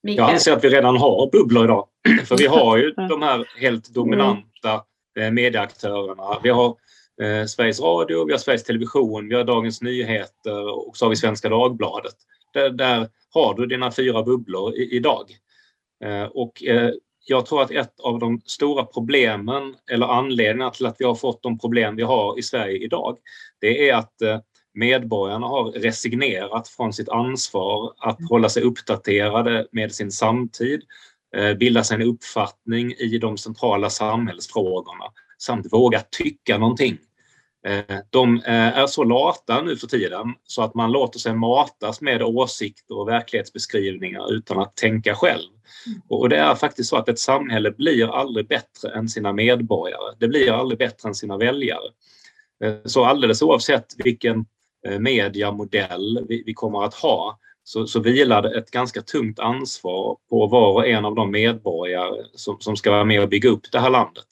[0.02, 0.28] Mikael.
[0.28, 1.88] Jag anser att vi redan har bubblor idag.
[2.26, 4.85] För vi har ju de här helt dominanta
[5.18, 5.35] mm.
[5.35, 6.40] medieaktörerna.
[6.42, 6.76] Vi har
[7.22, 11.16] eh, Sveriges Radio, vi har Sveriges Television, vi har Dagens Nyheter och så har vi
[11.16, 12.14] Svenska Dagbladet.
[12.52, 15.24] Där, där har du dina fyra bubblor i, idag.
[16.04, 16.90] Eh, och eh,
[17.26, 21.42] jag tror att ett av de stora problemen eller anledningarna till att vi har fått
[21.42, 23.16] de problem vi har i Sverige idag,
[23.61, 24.38] det är att eh,
[24.74, 30.83] medborgarna har resignerat från sitt ansvar att hålla sig uppdaterade med sin samtid,
[31.37, 35.04] eh, bilda sig en uppfattning i de centrala samhällsfrågorna
[35.38, 36.98] samt våga tycka någonting.
[37.66, 42.00] Eh, de eh, är så lata nu för tiden så att man låter sig matas
[42.00, 45.50] med åsikter och verklighetsbeskrivningar utan att tänka själv.
[45.86, 46.00] Mm.
[46.08, 50.14] Och det är faktiskt så att ett samhälle blir aldrig bättre än sina medborgare.
[50.18, 51.90] Det blir aldrig bättre än sina väljare.
[52.84, 54.46] Så alldeles oavsett vilken
[54.86, 60.16] Eh, mediamodell vi, vi kommer att ha så, så vilar det ett ganska tungt ansvar
[60.30, 63.72] på var och en av de medborgare som, som ska vara med och bygga upp
[63.72, 64.24] det här landet.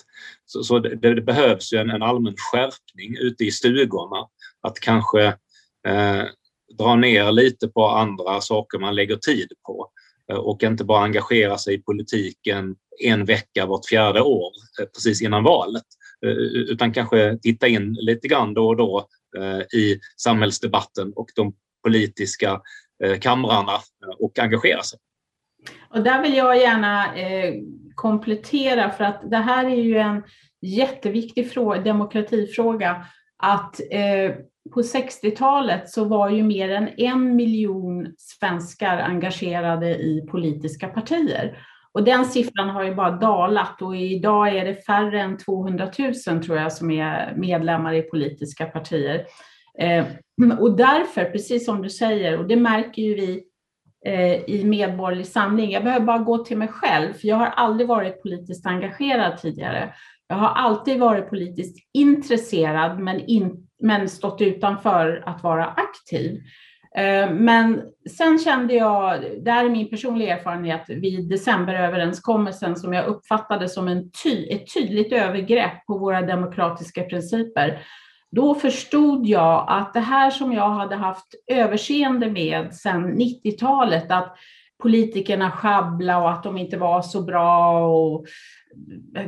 [0.51, 4.29] Så, så det, det, behövs ju en, en allmän skärpning ute i stugorna.
[4.61, 5.27] Att kanske
[5.89, 6.25] eh,
[6.79, 9.91] dra ner lite på andra saker man lägger tid på
[10.33, 15.23] eh, och inte bara engagera sig i politiken en vecka vart fjärde år eh, precis
[15.23, 15.85] innan valet
[16.27, 16.31] eh,
[16.71, 19.09] utan kanske titta in lite grann då och då
[19.75, 22.61] i samhällsdebatten och de politiska
[23.21, 23.73] kamrarna
[24.19, 24.99] och engagera sig.
[25.91, 27.55] Och där vill jag gärna eh,
[27.95, 30.23] komplettera för att det här är ju en
[30.61, 33.07] jätteviktig fråga, demokratifråga
[33.39, 34.35] att eh,
[34.75, 41.59] på 60-talet så var ju mer än en miljon svenskar engagerade i politiska partier.
[41.93, 45.91] Och den siffran har ju bara dalat och idag är det färre än 200
[46.27, 49.25] 000 tror jag som är medlemmar i politiska partier.
[49.79, 50.07] Eh,
[50.59, 53.45] och därför, precis som du säger, och det märker ju vi
[54.07, 57.89] Eh, i Medborgerlig Samling, jag behöver bara gå till mig själv, för jag har aldrig
[57.89, 59.95] varit politiskt engagerad tidigare.
[60.29, 66.41] Jag har alltid varit politiskt intresserad men, in, men stått utanför att vara aktiv.
[66.97, 73.07] Eh, men sen kände jag, det här är min personliga erfarenhet, vid decemberöverenskommelsen som jag
[73.07, 77.81] uppfattade som en ty, ett tydligt övergrepp på våra demokratiska principer.
[78.31, 84.37] Då förstod jag att det här som jag hade haft överseende med sedan 90-talet, att
[84.83, 88.27] politikerna schabbla och att de inte var så bra och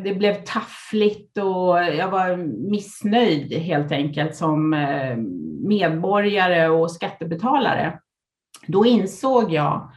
[0.05, 2.37] det blev taffligt och jag var
[2.71, 5.17] missnöjd helt enkelt som eh,
[5.69, 7.99] medborgare och skattebetalare.
[8.67, 9.91] Då insåg jag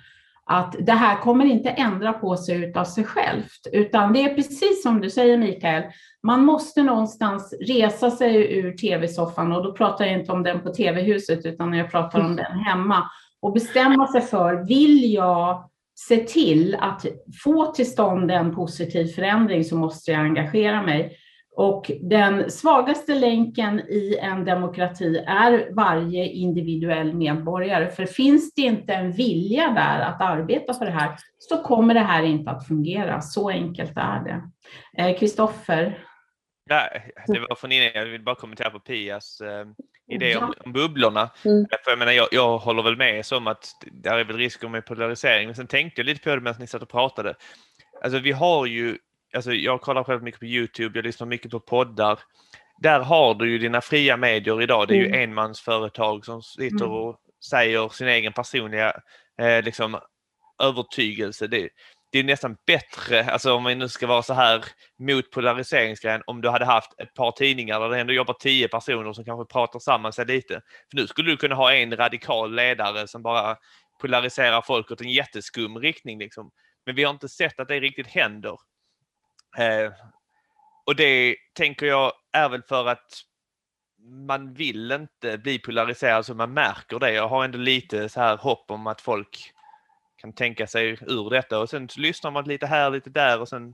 [0.46, 4.84] att det här kommer inte ändra på sig utav sig självt, utan det är precis
[4.84, 5.84] som du säger Mikael,
[6.24, 9.52] man måste någonstans resa sig ur tv-soffan.
[9.52, 13.04] Och då pratar jag inte om den på tv-huset utan jag pratar om den hemma.
[13.42, 17.06] Och bestämma sig för, vill jag se till att
[17.44, 21.18] få till stånd en positiv förändring så måste jag engagera mig.
[21.56, 27.90] Och den svagaste länken i en demokrati är varje individuell medborgare.
[27.90, 32.00] För finns det inte en vilja där att arbeta för det här så kommer det
[32.00, 33.22] här inte att fungera.
[33.22, 34.24] Så enkelt är
[34.98, 35.14] det.
[35.14, 36.04] Kristoffer?
[36.70, 37.92] Nej, det var från innan.
[37.94, 39.66] Jag vill bara kommentera på Pias eh,
[40.16, 41.30] idé om, om bubblorna.
[41.46, 41.66] Mm.
[41.84, 44.86] För jag, menar, jag, jag håller väl med som att det är väl risker med
[44.86, 45.46] polarisering.
[45.48, 47.36] Men sen tänkte jag lite på det medan ni satt och pratade.
[48.04, 48.98] Alltså vi har ju,
[49.36, 52.20] alltså jag kollar själv mycket på Youtube, jag lyssnar mycket på poddar.
[52.82, 54.88] Där har du ju dina fria medier idag.
[54.88, 55.14] Det är mm.
[55.14, 56.92] ju enmansföretag som sitter mm.
[56.92, 57.20] och
[57.50, 58.94] säger sin egen personliga
[59.42, 60.00] eh, liksom,
[60.64, 61.48] övertygelse.
[61.48, 61.70] Det,
[62.12, 64.66] det är nästan bättre, alltså om man nu ska vara så här
[65.00, 69.14] mot polariseringsgrejen, om du hade haft ett par tidningar där det ändå jobbar tio personer
[69.14, 70.54] som kanske pratar samman sig lite.
[70.92, 73.56] För nu skulle du kunna ha en radikal ledare som bara
[74.02, 76.20] polariserar folk åt en jätteskum riktning.
[76.20, 76.52] Liksom.
[76.86, 78.58] Men vi har inte sett att det riktigt händer.
[79.58, 79.92] Eh,
[80.86, 83.24] och det tänker jag är väl för att
[84.28, 87.14] man vill inte bli polariserad så man märker det.
[87.14, 89.52] Jag har ändå lite så här hopp om att folk
[90.22, 93.74] kan tänka sig ur detta och sen lyssnar man lite här, lite där och sen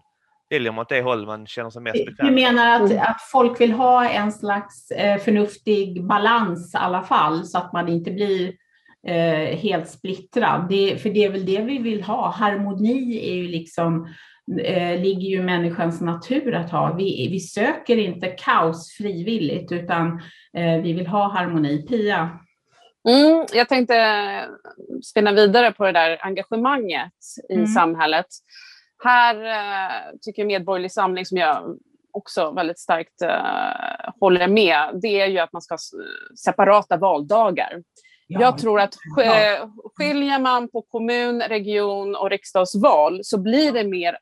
[0.49, 2.27] väljer man åt det håll man känner sig mest bekväm.
[2.27, 3.03] Du menar att, mm.
[3.03, 7.87] att folk vill ha en slags eh, förnuftig balans i alla fall så att man
[7.87, 8.53] inte blir
[9.07, 10.69] eh, helt splittrad?
[10.69, 12.31] Det, för det är väl det vi vill ha.
[12.31, 14.07] Harmoni är ju liksom
[14.63, 16.93] eh, ligger ju i människans natur att ha.
[16.93, 20.21] Vi, vi söker inte kaos frivilligt utan
[20.53, 21.81] eh, vi vill ha harmoni.
[21.87, 22.39] Pia?
[23.09, 23.95] Mm, jag tänkte
[25.03, 27.13] spinna vidare på det där engagemanget
[27.49, 27.67] i mm.
[27.67, 28.25] samhället.
[29.03, 31.77] Här eh, tycker Medborgerlig Samling, som jag
[32.11, 35.79] också väldigt starkt eh, håller med, det är ju att man ska ha
[36.45, 37.83] separata valdagar.
[38.27, 38.41] Ja.
[38.41, 38.95] Jag tror att
[39.97, 44.17] skiljer man på kommun, region och riksdagsval så blir det mer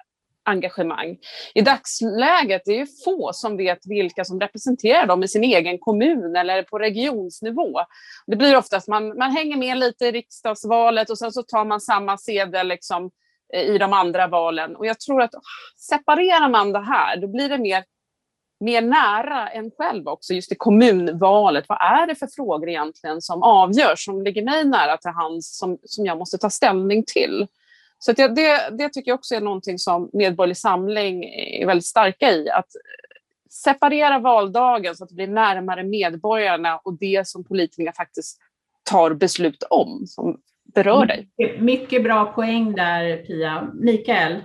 [0.48, 1.18] engagemang.
[1.54, 6.36] I dagsläget är det få som vet vilka som representerar dem i sin egen kommun
[6.36, 7.80] eller på regionsnivå.
[8.28, 11.66] Det blir ofta att man, man hänger med lite i riksdagsvalet och sen så tar
[11.66, 13.12] man samma sedel liksom
[13.54, 14.76] i de andra valen.
[14.76, 15.42] Och jag tror att ah,
[15.78, 17.84] separerar man det här, då blir det mer,
[18.60, 21.66] mer nära en själv också, just i kommunvalet.
[21.68, 25.78] Vad är det för frågor egentligen som avgörs, som ligger mig nära till hands, som,
[25.84, 27.48] som jag måste ta ställning till?
[28.00, 32.32] Så det, det, det, tycker jag också är någonting som Medborgerlig Samling är väldigt starka
[32.32, 32.50] i.
[32.50, 32.68] Att
[33.50, 38.38] separera valdagen så att det blir närmare medborgarna och det som politikerna faktiskt
[38.84, 40.38] tar beslut om, som
[40.76, 41.30] berör dig.
[41.60, 43.68] Mycket bra poäng där, Pia.
[43.74, 44.44] Mikael?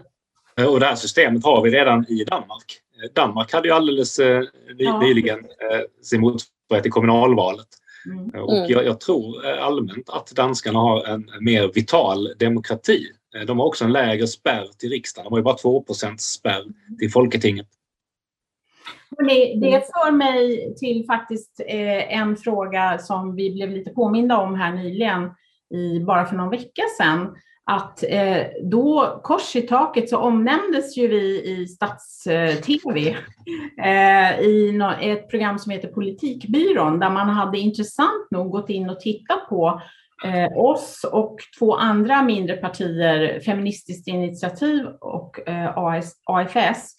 [0.69, 2.79] Och det här systemet har vi redan i Danmark.
[3.15, 4.43] Danmark hade ju alldeles eh,
[5.01, 7.67] nyligen eh, sin motsvarighet i kommunalvalet.
[8.07, 8.45] Mm.
[8.45, 13.59] Och jag, jag, tror allmänt att danskarna har en mer vital demokrati Eh, Eh, de
[13.59, 15.25] har också en lägre spärr till riksdagen.
[15.25, 15.85] De har ju bara 2
[16.19, 16.65] spärr
[16.99, 17.67] till Folketinget.
[19.61, 24.73] Det för mig till faktiskt eh, en fråga som vi blev lite påminda om här
[24.73, 25.31] nyligen,
[25.75, 27.37] i, bara för någon vecka sedan.
[27.65, 33.17] Att eh, då, kors i taket, så omnämndes ju vi i stats-tv
[35.01, 39.49] i ett program som heter Politikbyrån, där man hade intressant nog gått in och tittat
[39.49, 39.83] på
[40.25, 46.95] eh, oss och två andra mindre partier, Feministiskt initiativ och eh, AS, AFS,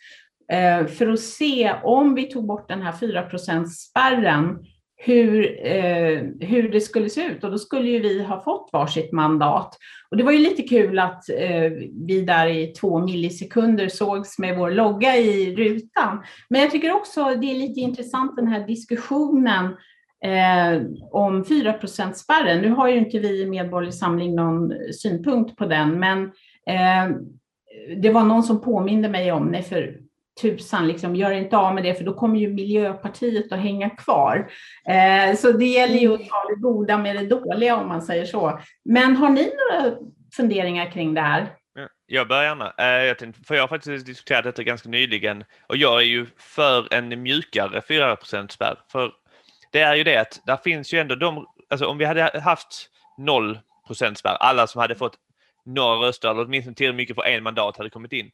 [0.51, 4.59] eh, för att se om vi tog bort den här 4 spärren
[5.05, 9.11] hur, eh, hur det skulle se ut och då skulle ju vi ha fått varsitt
[9.11, 9.77] mandat.
[10.11, 11.71] Och det var ju lite kul att eh,
[12.07, 16.23] vi där i två millisekunder sågs med vår logga i rutan.
[16.49, 19.75] Men jag tycker också det är lite intressant den här diskussionen
[20.23, 21.75] eh, om 4
[22.13, 22.61] spärren.
[22.61, 26.23] Nu har ju inte vi i Medborgerlig Samling någon synpunkt på den, men
[26.67, 27.15] eh,
[27.97, 29.97] det var någon som påminde mig om, nej för
[30.41, 34.51] tusan, liksom, gör inte av med det, för då kommer ju Miljöpartiet att hänga kvar.
[34.87, 38.25] Eh, så det gäller ju att ta det goda med det dåliga, om man säger
[38.25, 38.59] så.
[38.85, 39.95] Men har ni några
[40.35, 41.47] funderingar kring det här?
[42.05, 42.73] Jag börjar gärna.
[42.77, 46.25] Eh, jag tänkte, för jag har faktiskt diskuterat detta ganska nyligen och jag är ju
[46.37, 48.17] för en mjukare 4
[48.49, 48.79] spärr.
[48.91, 49.11] För
[49.73, 52.89] det är ju det att där finns ju ändå de, alltså om vi hade haft
[53.17, 55.17] noll procentspärr, alla som hade fått
[55.65, 58.31] några röster eller åtminstone tillräckligt mycket för en mandat hade kommit in.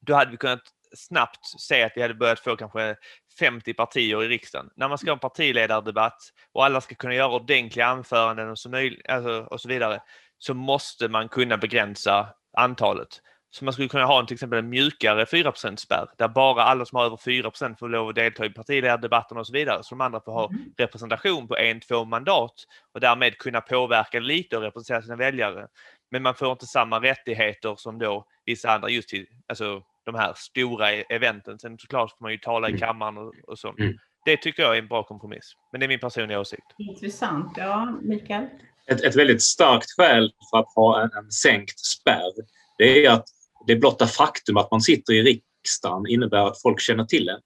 [0.00, 0.62] Då hade vi kunnat
[0.96, 2.96] snabbt se att vi hade börjat få kanske
[3.38, 4.70] 50 partier i riksdagen.
[4.76, 6.18] När man ska ha en partiledardebatt
[6.52, 10.00] och alla ska kunna göra ordentliga anföranden och så, möj- alltså, och så vidare
[10.38, 13.08] så måste man kunna begränsa antalet.
[13.50, 16.84] Så man skulle kunna ha en, till exempel en mjukare 4% spärr där bara alla
[16.84, 19.82] som har över 4% får lov att delta i partiledardebatten och så vidare.
[19.82, 20.72] Så de andra får ha mm.
[20.76, 22.54] representation på en, två mandat
[22.94, 25.66] och därmed kunna påverka lite och representera sina väljare.
[26.10, 30.32] Men man får inte samma rättigheter som då vissa andra just till alltså, de här
[30.36, 31.58] stora eventen.
[31.58, 32.80] Sen såklart får man ju tala i mm.
[32.80, 33.74] kammaren och, och så.
[33.78, 33.98] Mm.
[34.24, 35.52] Det tycker jag är en bra kompromiss.
[35.72, 36.66] Men det är min personliga åsikt.
[36.78, 37.52] Intressant.
[37.56, 38.46] Ja, Mikael?
[38.86, 42.32] Ett, ett väldigt starkt skäl för att ha en, en sänkt spärr
[42.78, 43.28] det är att
[43.66, 47.40] det blotta faktum att man sitter i riksdagen innebär att folk känner till en.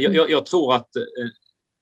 [0.00, 0.88] Jag, jag, jag tror att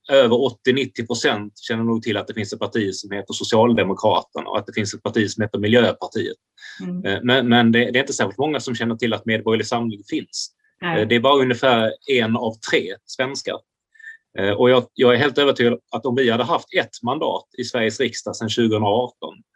[0.09, 0.35] över
[0.67, 4.65] 80-90 procent känner nog till att det finns ett parti som heter Socialdemokraterna och att
[4.65, 6.37] det finns ett parti som heter Miljöpartiet.
[6.81, 7.25] Mm.
[7.25, 10.51] Men, men det, det, är inte särskilt många som känner till att Medborgerlig Samling finns.
[10.81, 11.05] Nej.
[11.05, 13.55] Det är bara ungefär en av tre svenskar.
[14.57, 17.99] Och jag, jag är helt övertygad att om vi hade haft ett mandat i Sveriges
[17.99, 19.50] riksdag sedan 2018 Eh,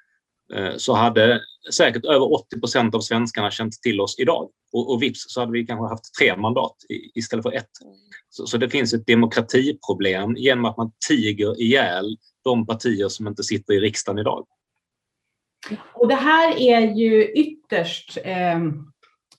[0.54, 1.42] Eh, så hade
[1.74, 4.50] säkert över 80 procent av svenskarna känt till oss idag.
[4.74, 6.76] Och, och vips så hade vi kanske haft tre mandat
[7.16, 7.70] istället för ett.
[8.30, 13.44] Så, så, det finns ett demokratiproblem genom att man tiger ihjäl de partier som inte
[13.44, 14.46] sitter i riksdagen idag.
[15.94, 18.60] Och det här är ju ytterst eh,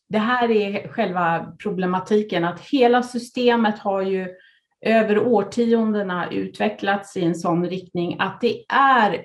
[0.09, 4.29] det här är själva problematiken, att hela systemet har ju
[4.81, 9.25] över årtiondena utvecklats i en sån riktning att det är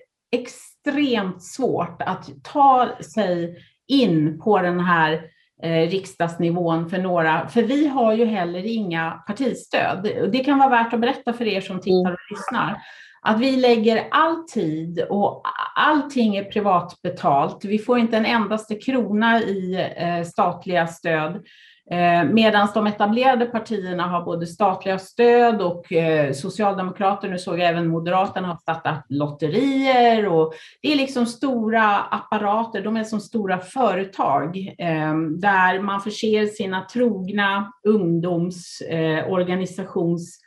[0.85, 3.57] extremt svårt att ta sig
[3.87, 5.21] in på den här
[5.63, 10.29] eh, riksdagsnivån för några, för vi har ju heller inga partistöd.
[10.31, 12.81] Det kan vara värt att berätta för er som tittar och lyssnar
[13.21, 15.41] att vi lägger all tid och
[15.75, 17.65] allting är privatbetalt.
[17.65, 21.45] Vi får inte en endaste krona i eh, statliga stöd.
[21.91, 27.69] Eh, Medan de etablerade partierna har både statliga stöd och eh, socialdemokrater, nu såg jag
[27.69, 33.59] även Moderaterna har startat lotterier och det är liksom stora apparater, de är som stora
[33.59, 40.39] företag eh, där man förser sina trogna ungdomsorganisations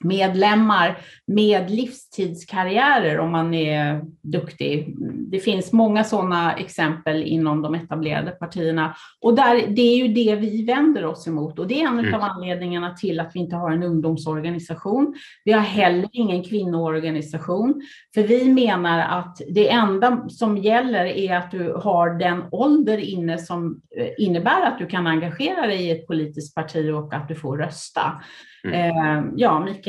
[0.00, 4.94] medlemmar med livstidskarriärer om man är duktig.
[5.30, 10.36] Det finns många sådana exempel inom de etablerade partierna och där, det är ju det
[10.36, 12.14] vi vänder oss emot och det är en mm.
[12.14, 15.14] av anledningarna till att vi inte har en ungdomsorganisation.
[15.44, 17.82] Vi har heller ingen kvinnoorganisation
[18.14, 23.38] för vi menar att det enda som gäller är att du har den ålder inne
[23.38, 27.34] som eh, innebär att du kan engagera dig i ett politiskt parti och att du
[27.34, 28.22] får rösta.
[28.64, 28.74] Mm.
[28.74, 29.85] Eh, ja, Mikael?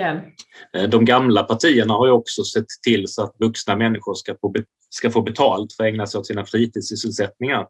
[0.73, 4.53] Eh, de gamla partierna har ju också sett till så att vuxna människor ska få,
[4.89, 7.67] ska få betalt för att ägna sig åt sina fritidssysselsättningar.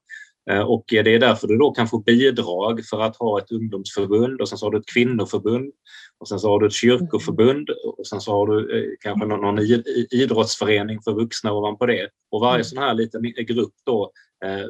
[0.50, 4.42] Eh, och det är därför du då kan få bidrag för att ha ett ungdomsförbund
[4.42, 5.74] och sen så har du ett kvinnoförbund
[6.20, 9.60] och sen så har du ett kyrkoförbund och sen så har du kanske någon, någon
[10.12, 12.10] idrottsförening för vuxna ovanpå det.
[12.32, 12.64] Och varje mm.
[12.64, 14.12] sån här liten grupp då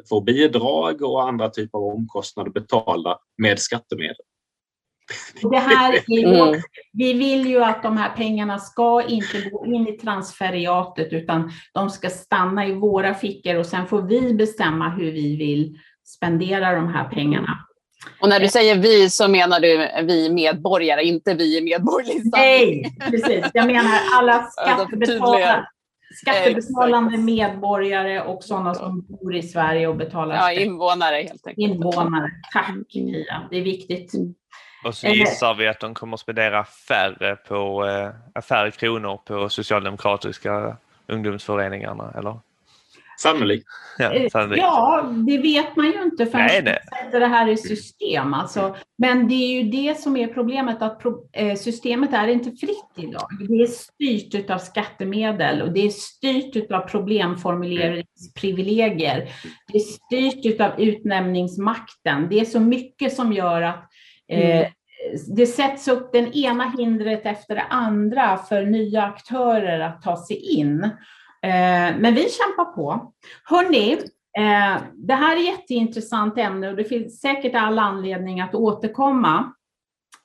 [0.08, 4.16] får bidrag och andra typer av omkostnader betalda med skattemedel.
[5.50, 6.60] Det här är, mm.
[6.92, 11.90] Vi vill ju att de här pengarna ska inte gå in i transferiatet utan de
[11.90, 16.88] ska stanna i våra fickor och sen får vi bestämma hur vi vill spendera de
[16.88, 17.58] här pengarna.
[18.20, 22.96] Och när du säger vi så menar du vi medborgare, inte vi i medborgerlig Nej,
[23.10, 23.46] precis.
[23.54, 25.66] Jag menar alla skattebetalare.
[26.14, 31.58] Skattebetalande medborgare och sådana som bor i Sverige och betalar Ja, invånare helt enkelt.
[31.58, 32.30] Invånare.
[32.52, 34.12] Tack Mia, det är viktigt.
[34.84, 38.10] Och så gissar vi att de kommer att spendera färre, på, eh,
[38.42, 40.76] färre kronor på socialdemokratiska
[41.06, 42.40] ungdomsföreningarna, eller?
[43.20, 43.66] Sannolikt.
[43.98, 44.62] Ja, eh, sannolikt.
[44.62, 46.74] ja, det vet man ju inte förrän man
[47.04, 48.34] sätter det här i system.
[48.34, 48.76] Alltså.
[48.98, 51.02] Men det är ju det som är problemet, att
[51.32, 53.28] eh, systemet är inte fritt idag.
[53.48, 59.28] Det är styrt av skattemedel och det är styrt av problemformuleringsprivilegier.
[59.72, 62.28] Det är styrt av utnämningsmakten.
[62.28, 63.87] Det är så mycket som gör att
[64.28, 64.62] Mm.
[64.62, 64.68] Eh,
[65.36, 70.36] det sätts upp den ena hindret efter det andra för nya aktörer att ta sig
[70.36, 70.84] in.
[71.42, 73.12] Eh, men vi kämpar på.
[73.44, 73.92] Hörrni,
[74.38, 79.52] eh, det här är ett jätteintressant ämne och det finns säkert all anledning att återkomma.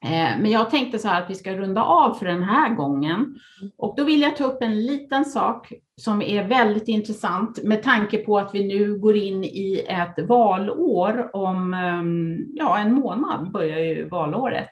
[0.03, 3.35] Eh, men jag tänkte så här att vi ska runda av för den här gången.
[3.77, 8.17] Och då vill jag ta upp en liten sak som är väldigt intressant med tanke
[8.17, 13.79] på att vi nu går in i ett valår om ehm, ja, en månad börjar
[13.79, 14.69] ju valåret.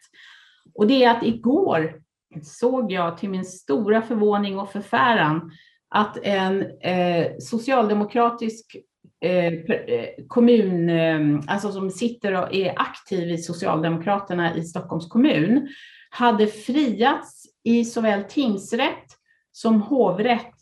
[0.76, 2.02] Och det är att igår
[2.44, 5.52] såg jag till min stora förvåning och förfäran
[5.90, 8.76] att en eh, socialdemokratisk
[9.22, 15.68] eh, eh kommun, eh, alltså som sitter och är aktiv i Socialdemokraterna i Stockholms kommun,
[16.10, 19.06] hade friats i såväl tingsrätt
[19.52, 20.61] som hovrätt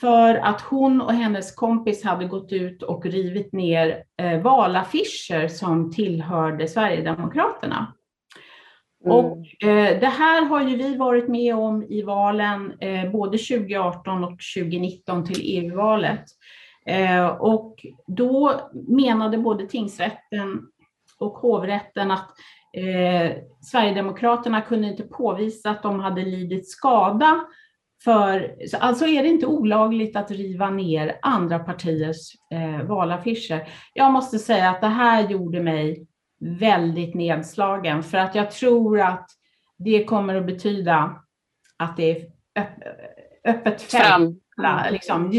[0.00, 4.04] för att hon och hennes kompis hade gått ut och rivit ner
[4.42, 7.94] valaffischer som tillhörde Sverigedemokraterna.
[9.04, 9.16] Mm.
[9.16, 14.24] Och eh, det här har ju vi varit med om i valen eh, både 2018
[14.24, 16.24] och 2019 till EU-valet.
[16.86, 20.62] Eh, och då menade både tingsrätten
[21.18, 22.28] och hovrätten att
[22.76, 27.40] eh, Sverigedemokraterna kunde inte påvisa att de hade lidit skada
[28.04, 33.68] för, alltså är det inte olagligt att riva ner andra partiers eh, valaffischer.
[33.94, 36.06] Jag måste säga att det här gjorde mig
[36.40, 39.26] väldigt nedslagen för att jag tror att
[39.78, 41.22] det kommer att betyda
[41.76, 42.26] att det är
[43.44, 44.38] öppet fält.
[44.90, 45.32] Liksom,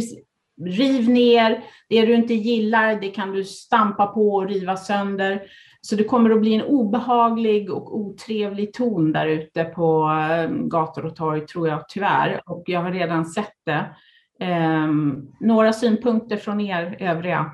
[0.66, 5.44] riv ner, det du inte gillar, det kan du stampa på och riva sönder.
[5.82, 11.06] Så det kommer att bli en obehaglig och otrevlig ton där ute på eh, gator
[11.06, 12.42] och torg, tror jag tyvärr.
[12.46, 13.96] Och jag har redan sett det.
[14.40, 17.52] Ehm, några synpunkter från er övriga?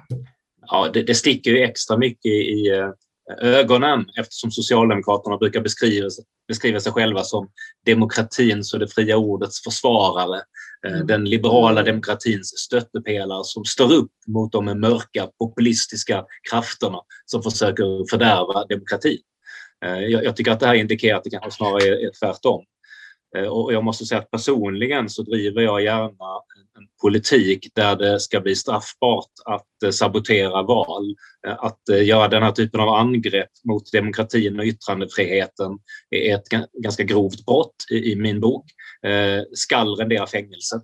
[0.68, 2.90] Ja, det, det sticker ju extra mycket i eh,
[3.42, 6.10] ögonen eftersom Socialdemokraterna brukar beskriva,
[6.48, 7.50] beskriva sig själva som
[7.86, 10.42] demokratins och det fria ordets försvarare.
[10.88, 11.08] Eh, mm.
[11.08, 18.66] Den liberala demokratins stöttepelare som står upp mot de mörka populistiska krafterna som försöker fördärva
[18.66, 19.20] demokratin.
[19.86, 22.64] Eh, jag tycker att det här indikerar att det kanske snarare är tvärtom.
[23.36, 26.42] Eh, och jag måste säga att personligen så driver jag gärna
[26.78, 31.16] en politik där det ska bli straffbart att eh, sabotera val.
[31.48, 35.72] Eh, att göra den här typen av angrepp mot demokratin och yttrandefriheten
[36.10, 36.48] är ett
[36.84, 38.66] ganska grovt brott i min bok.
[39.54, 40.82] Skall rendera fängelse.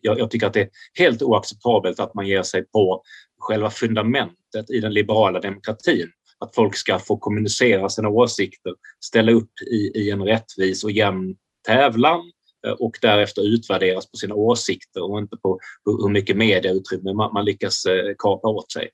[0.00, 0.68] Jag tycker att det är
[0.98, 3.02] helt oacceptabelt att man ger sig på
[3.38, 8.74] själva fundamentet i den liberala demokratin att folk ska få kommunicera sina åsikter,
[9.04, 12.20] ställa upp i, i en rättvis och jämn tävlan
[12.66, 17.84] eh, och därefter utvärderas på sina åsikter och inte på hur mycket mediautrymme man lyckas
[17.86, 18.90] eh, kapa åt sig.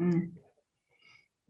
[0.00, 0.20] Mm.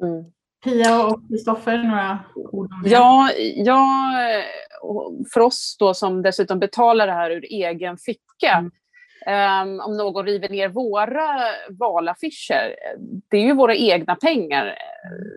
[0.03, 0.25] Mm.
[0.65, 2.91] Pia och Kristoffer, några ord om det?
[2.91, 4.13] Ja, ja,
[5.35, 8.71] för oss då som dessutom betalar det här ur egen ficka, mm.
[9.27, 11.29] Um, om någon river ner våra
[11.71, 12.77] valaffischer,
[13.31, 14.75] det är ju våra egna pengar.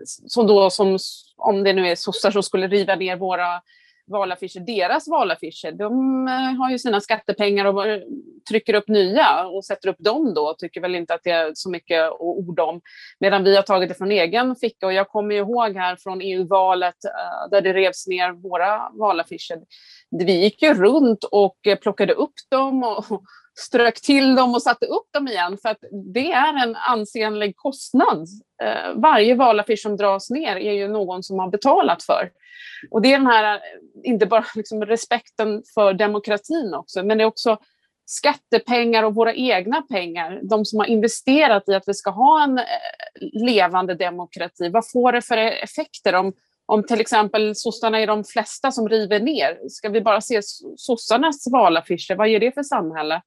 [0.04, 0.98] Som då, som,
[1.36, 3.62] om det nu är sossar som skulle riva ner våra
[4.06, 8.00] valaffischer, deras valaffischer, de eh, har ju sina skattepengar och eh,
[8.48, 11.52] trycker upp nya och sätter upp dem då och tycker väl inte att det är
[11.54, 12.80] så mycket att orda om.
[13.20, 17.04] Medan vi har tagit det från egen ficka och jag kommer ihåg här från EU-valet
[17.04, 19.60] eh, där det revs ner våra valaffischer.
[20.10, 23.22] Vi gick ju runt och plockade upp dem och
[23.58, 25.84] strök till dem och satte upp dem igen för att
[26.14, 28.26] det är en ansenlig kostnad.
[28.62, 32.30] Eh, varje valaffisch som dras ner är ju någon som har betalat för.
[32.90, 33.60] Och det är den här, eh,
[34.02, 37.58] inte bara liksom respekten för demokratin också, men det är också
[38.06, 42.58] skattepengar och våra egna pengar, de som har investerat i att vi ska ha en
[42.58, 42.64] eh,
[43.32, 44.68] levande demokrati.
[44.68, 46.32] Vad får det för effekter om,
[46.66, 49.68] om till exempel sossarna är de flesta som river ner?
[49.68, 50.40] Ska vi bara se
[50.76, 52.14] sossarnas valaffischer?
[52.14, 53.22] Vad ger det för samhälle?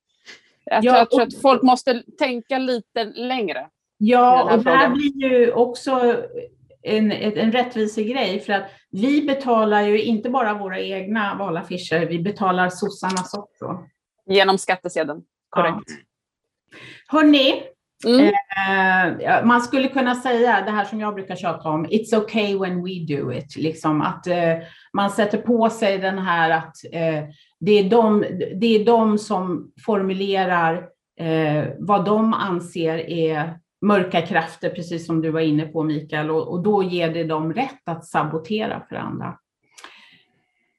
[0.65, 3.67] Jag, ja, jag tror att folk måste tänka lite längre.
[3.97, 6.15] Ja, och det här blir ju också
[6.83, 12.69] en, en rättvisegrej för att vi betalar ju inte bara våra egna valaffischer, vi betalar
[12.69, 13.79] sossarnas också.
[14.25, 15.89] Genom skattsedeln, korrekt.
[15.89, 15.95] Ja.
[17.07, 17.63] Hörni,
[18.05, 18.33] mm.
[19.27, 22.83] eh, man skulle kunna säga det här som jag brukar tjata om, it's okay when
[22.83, 23.55] we do it.
[23.55, 24.57] Liksom att eh,
[24.93, 27.23] man sätter på sig den här att eh,
[27.65, 30.89] det, är de, det är de som formulerar
[31.19, 36.47] eh, vad de anser är mörka krafter, precis som du var inne på Mikael, och,
[36.47, 39.37] och då ger det dem rätt att sabotera för andra.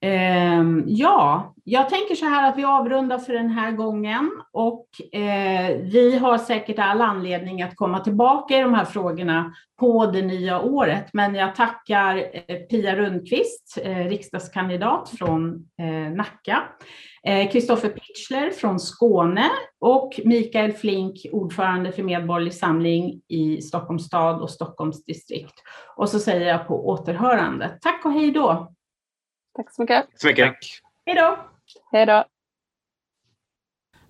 [0.05, 5.77] Um, ja, jag tänker så här att vi avrundar för den här gången och eh,
[5.77, 10.61] vi har säkert all anledning att komma tillbaka i de här frågorna på det nya
[10.61, 11.07] året.
[11.13, 16.63] Men jag tackar eh, Pia Rundqvist, eh, riksdagskandidat från eh, Nacka,
[17.27, 24.43] eh, Kristoffer Pichler från Skåne och Mikael Flink, ordförande för Medborgerlig Samling i Stockholms stad
[24.43, 25.55] och Stockholms distrikt.
[25.97, 27.79] Och så säger jag på återhörande.
[27.81, 28.76] Tack och hej då!
[29.57, 29.97] Tack så mycket.
[30.11, 30.49] Tack så mycket.
[31.07, 31.39] Hej då!
[31.93, 32.25] Hej då!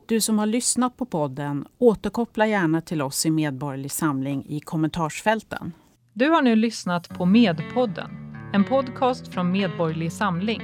[0.06, 5.72] Du som har lyssnat på podden, återkoppla gärna till oss i Medborgerlig Samling i kommentarsfälten.
[6.12, 8.10] Du har nu lyssnat på Medpodden,
[8.52, 10.62] en podcast från Medborgerlig Samling.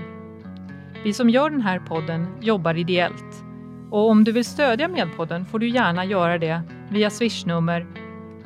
[1.05, 3.45] Vi som gör den här podden jobbar ideellt.
[3.91, 7.87] Och om du vill stödja Medpodden får du gärna göra det via swishnummer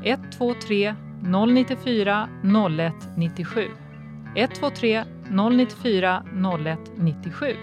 [0.03, 3.86] 123 094 0197.
[4.37, 6.23] 123 094
[6.65, 7.57] 01 97.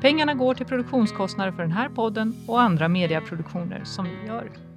[0.00, 4.69] Pengarna går till produktionskostnader för den här podden och andra mediaproduktioner som vi gör.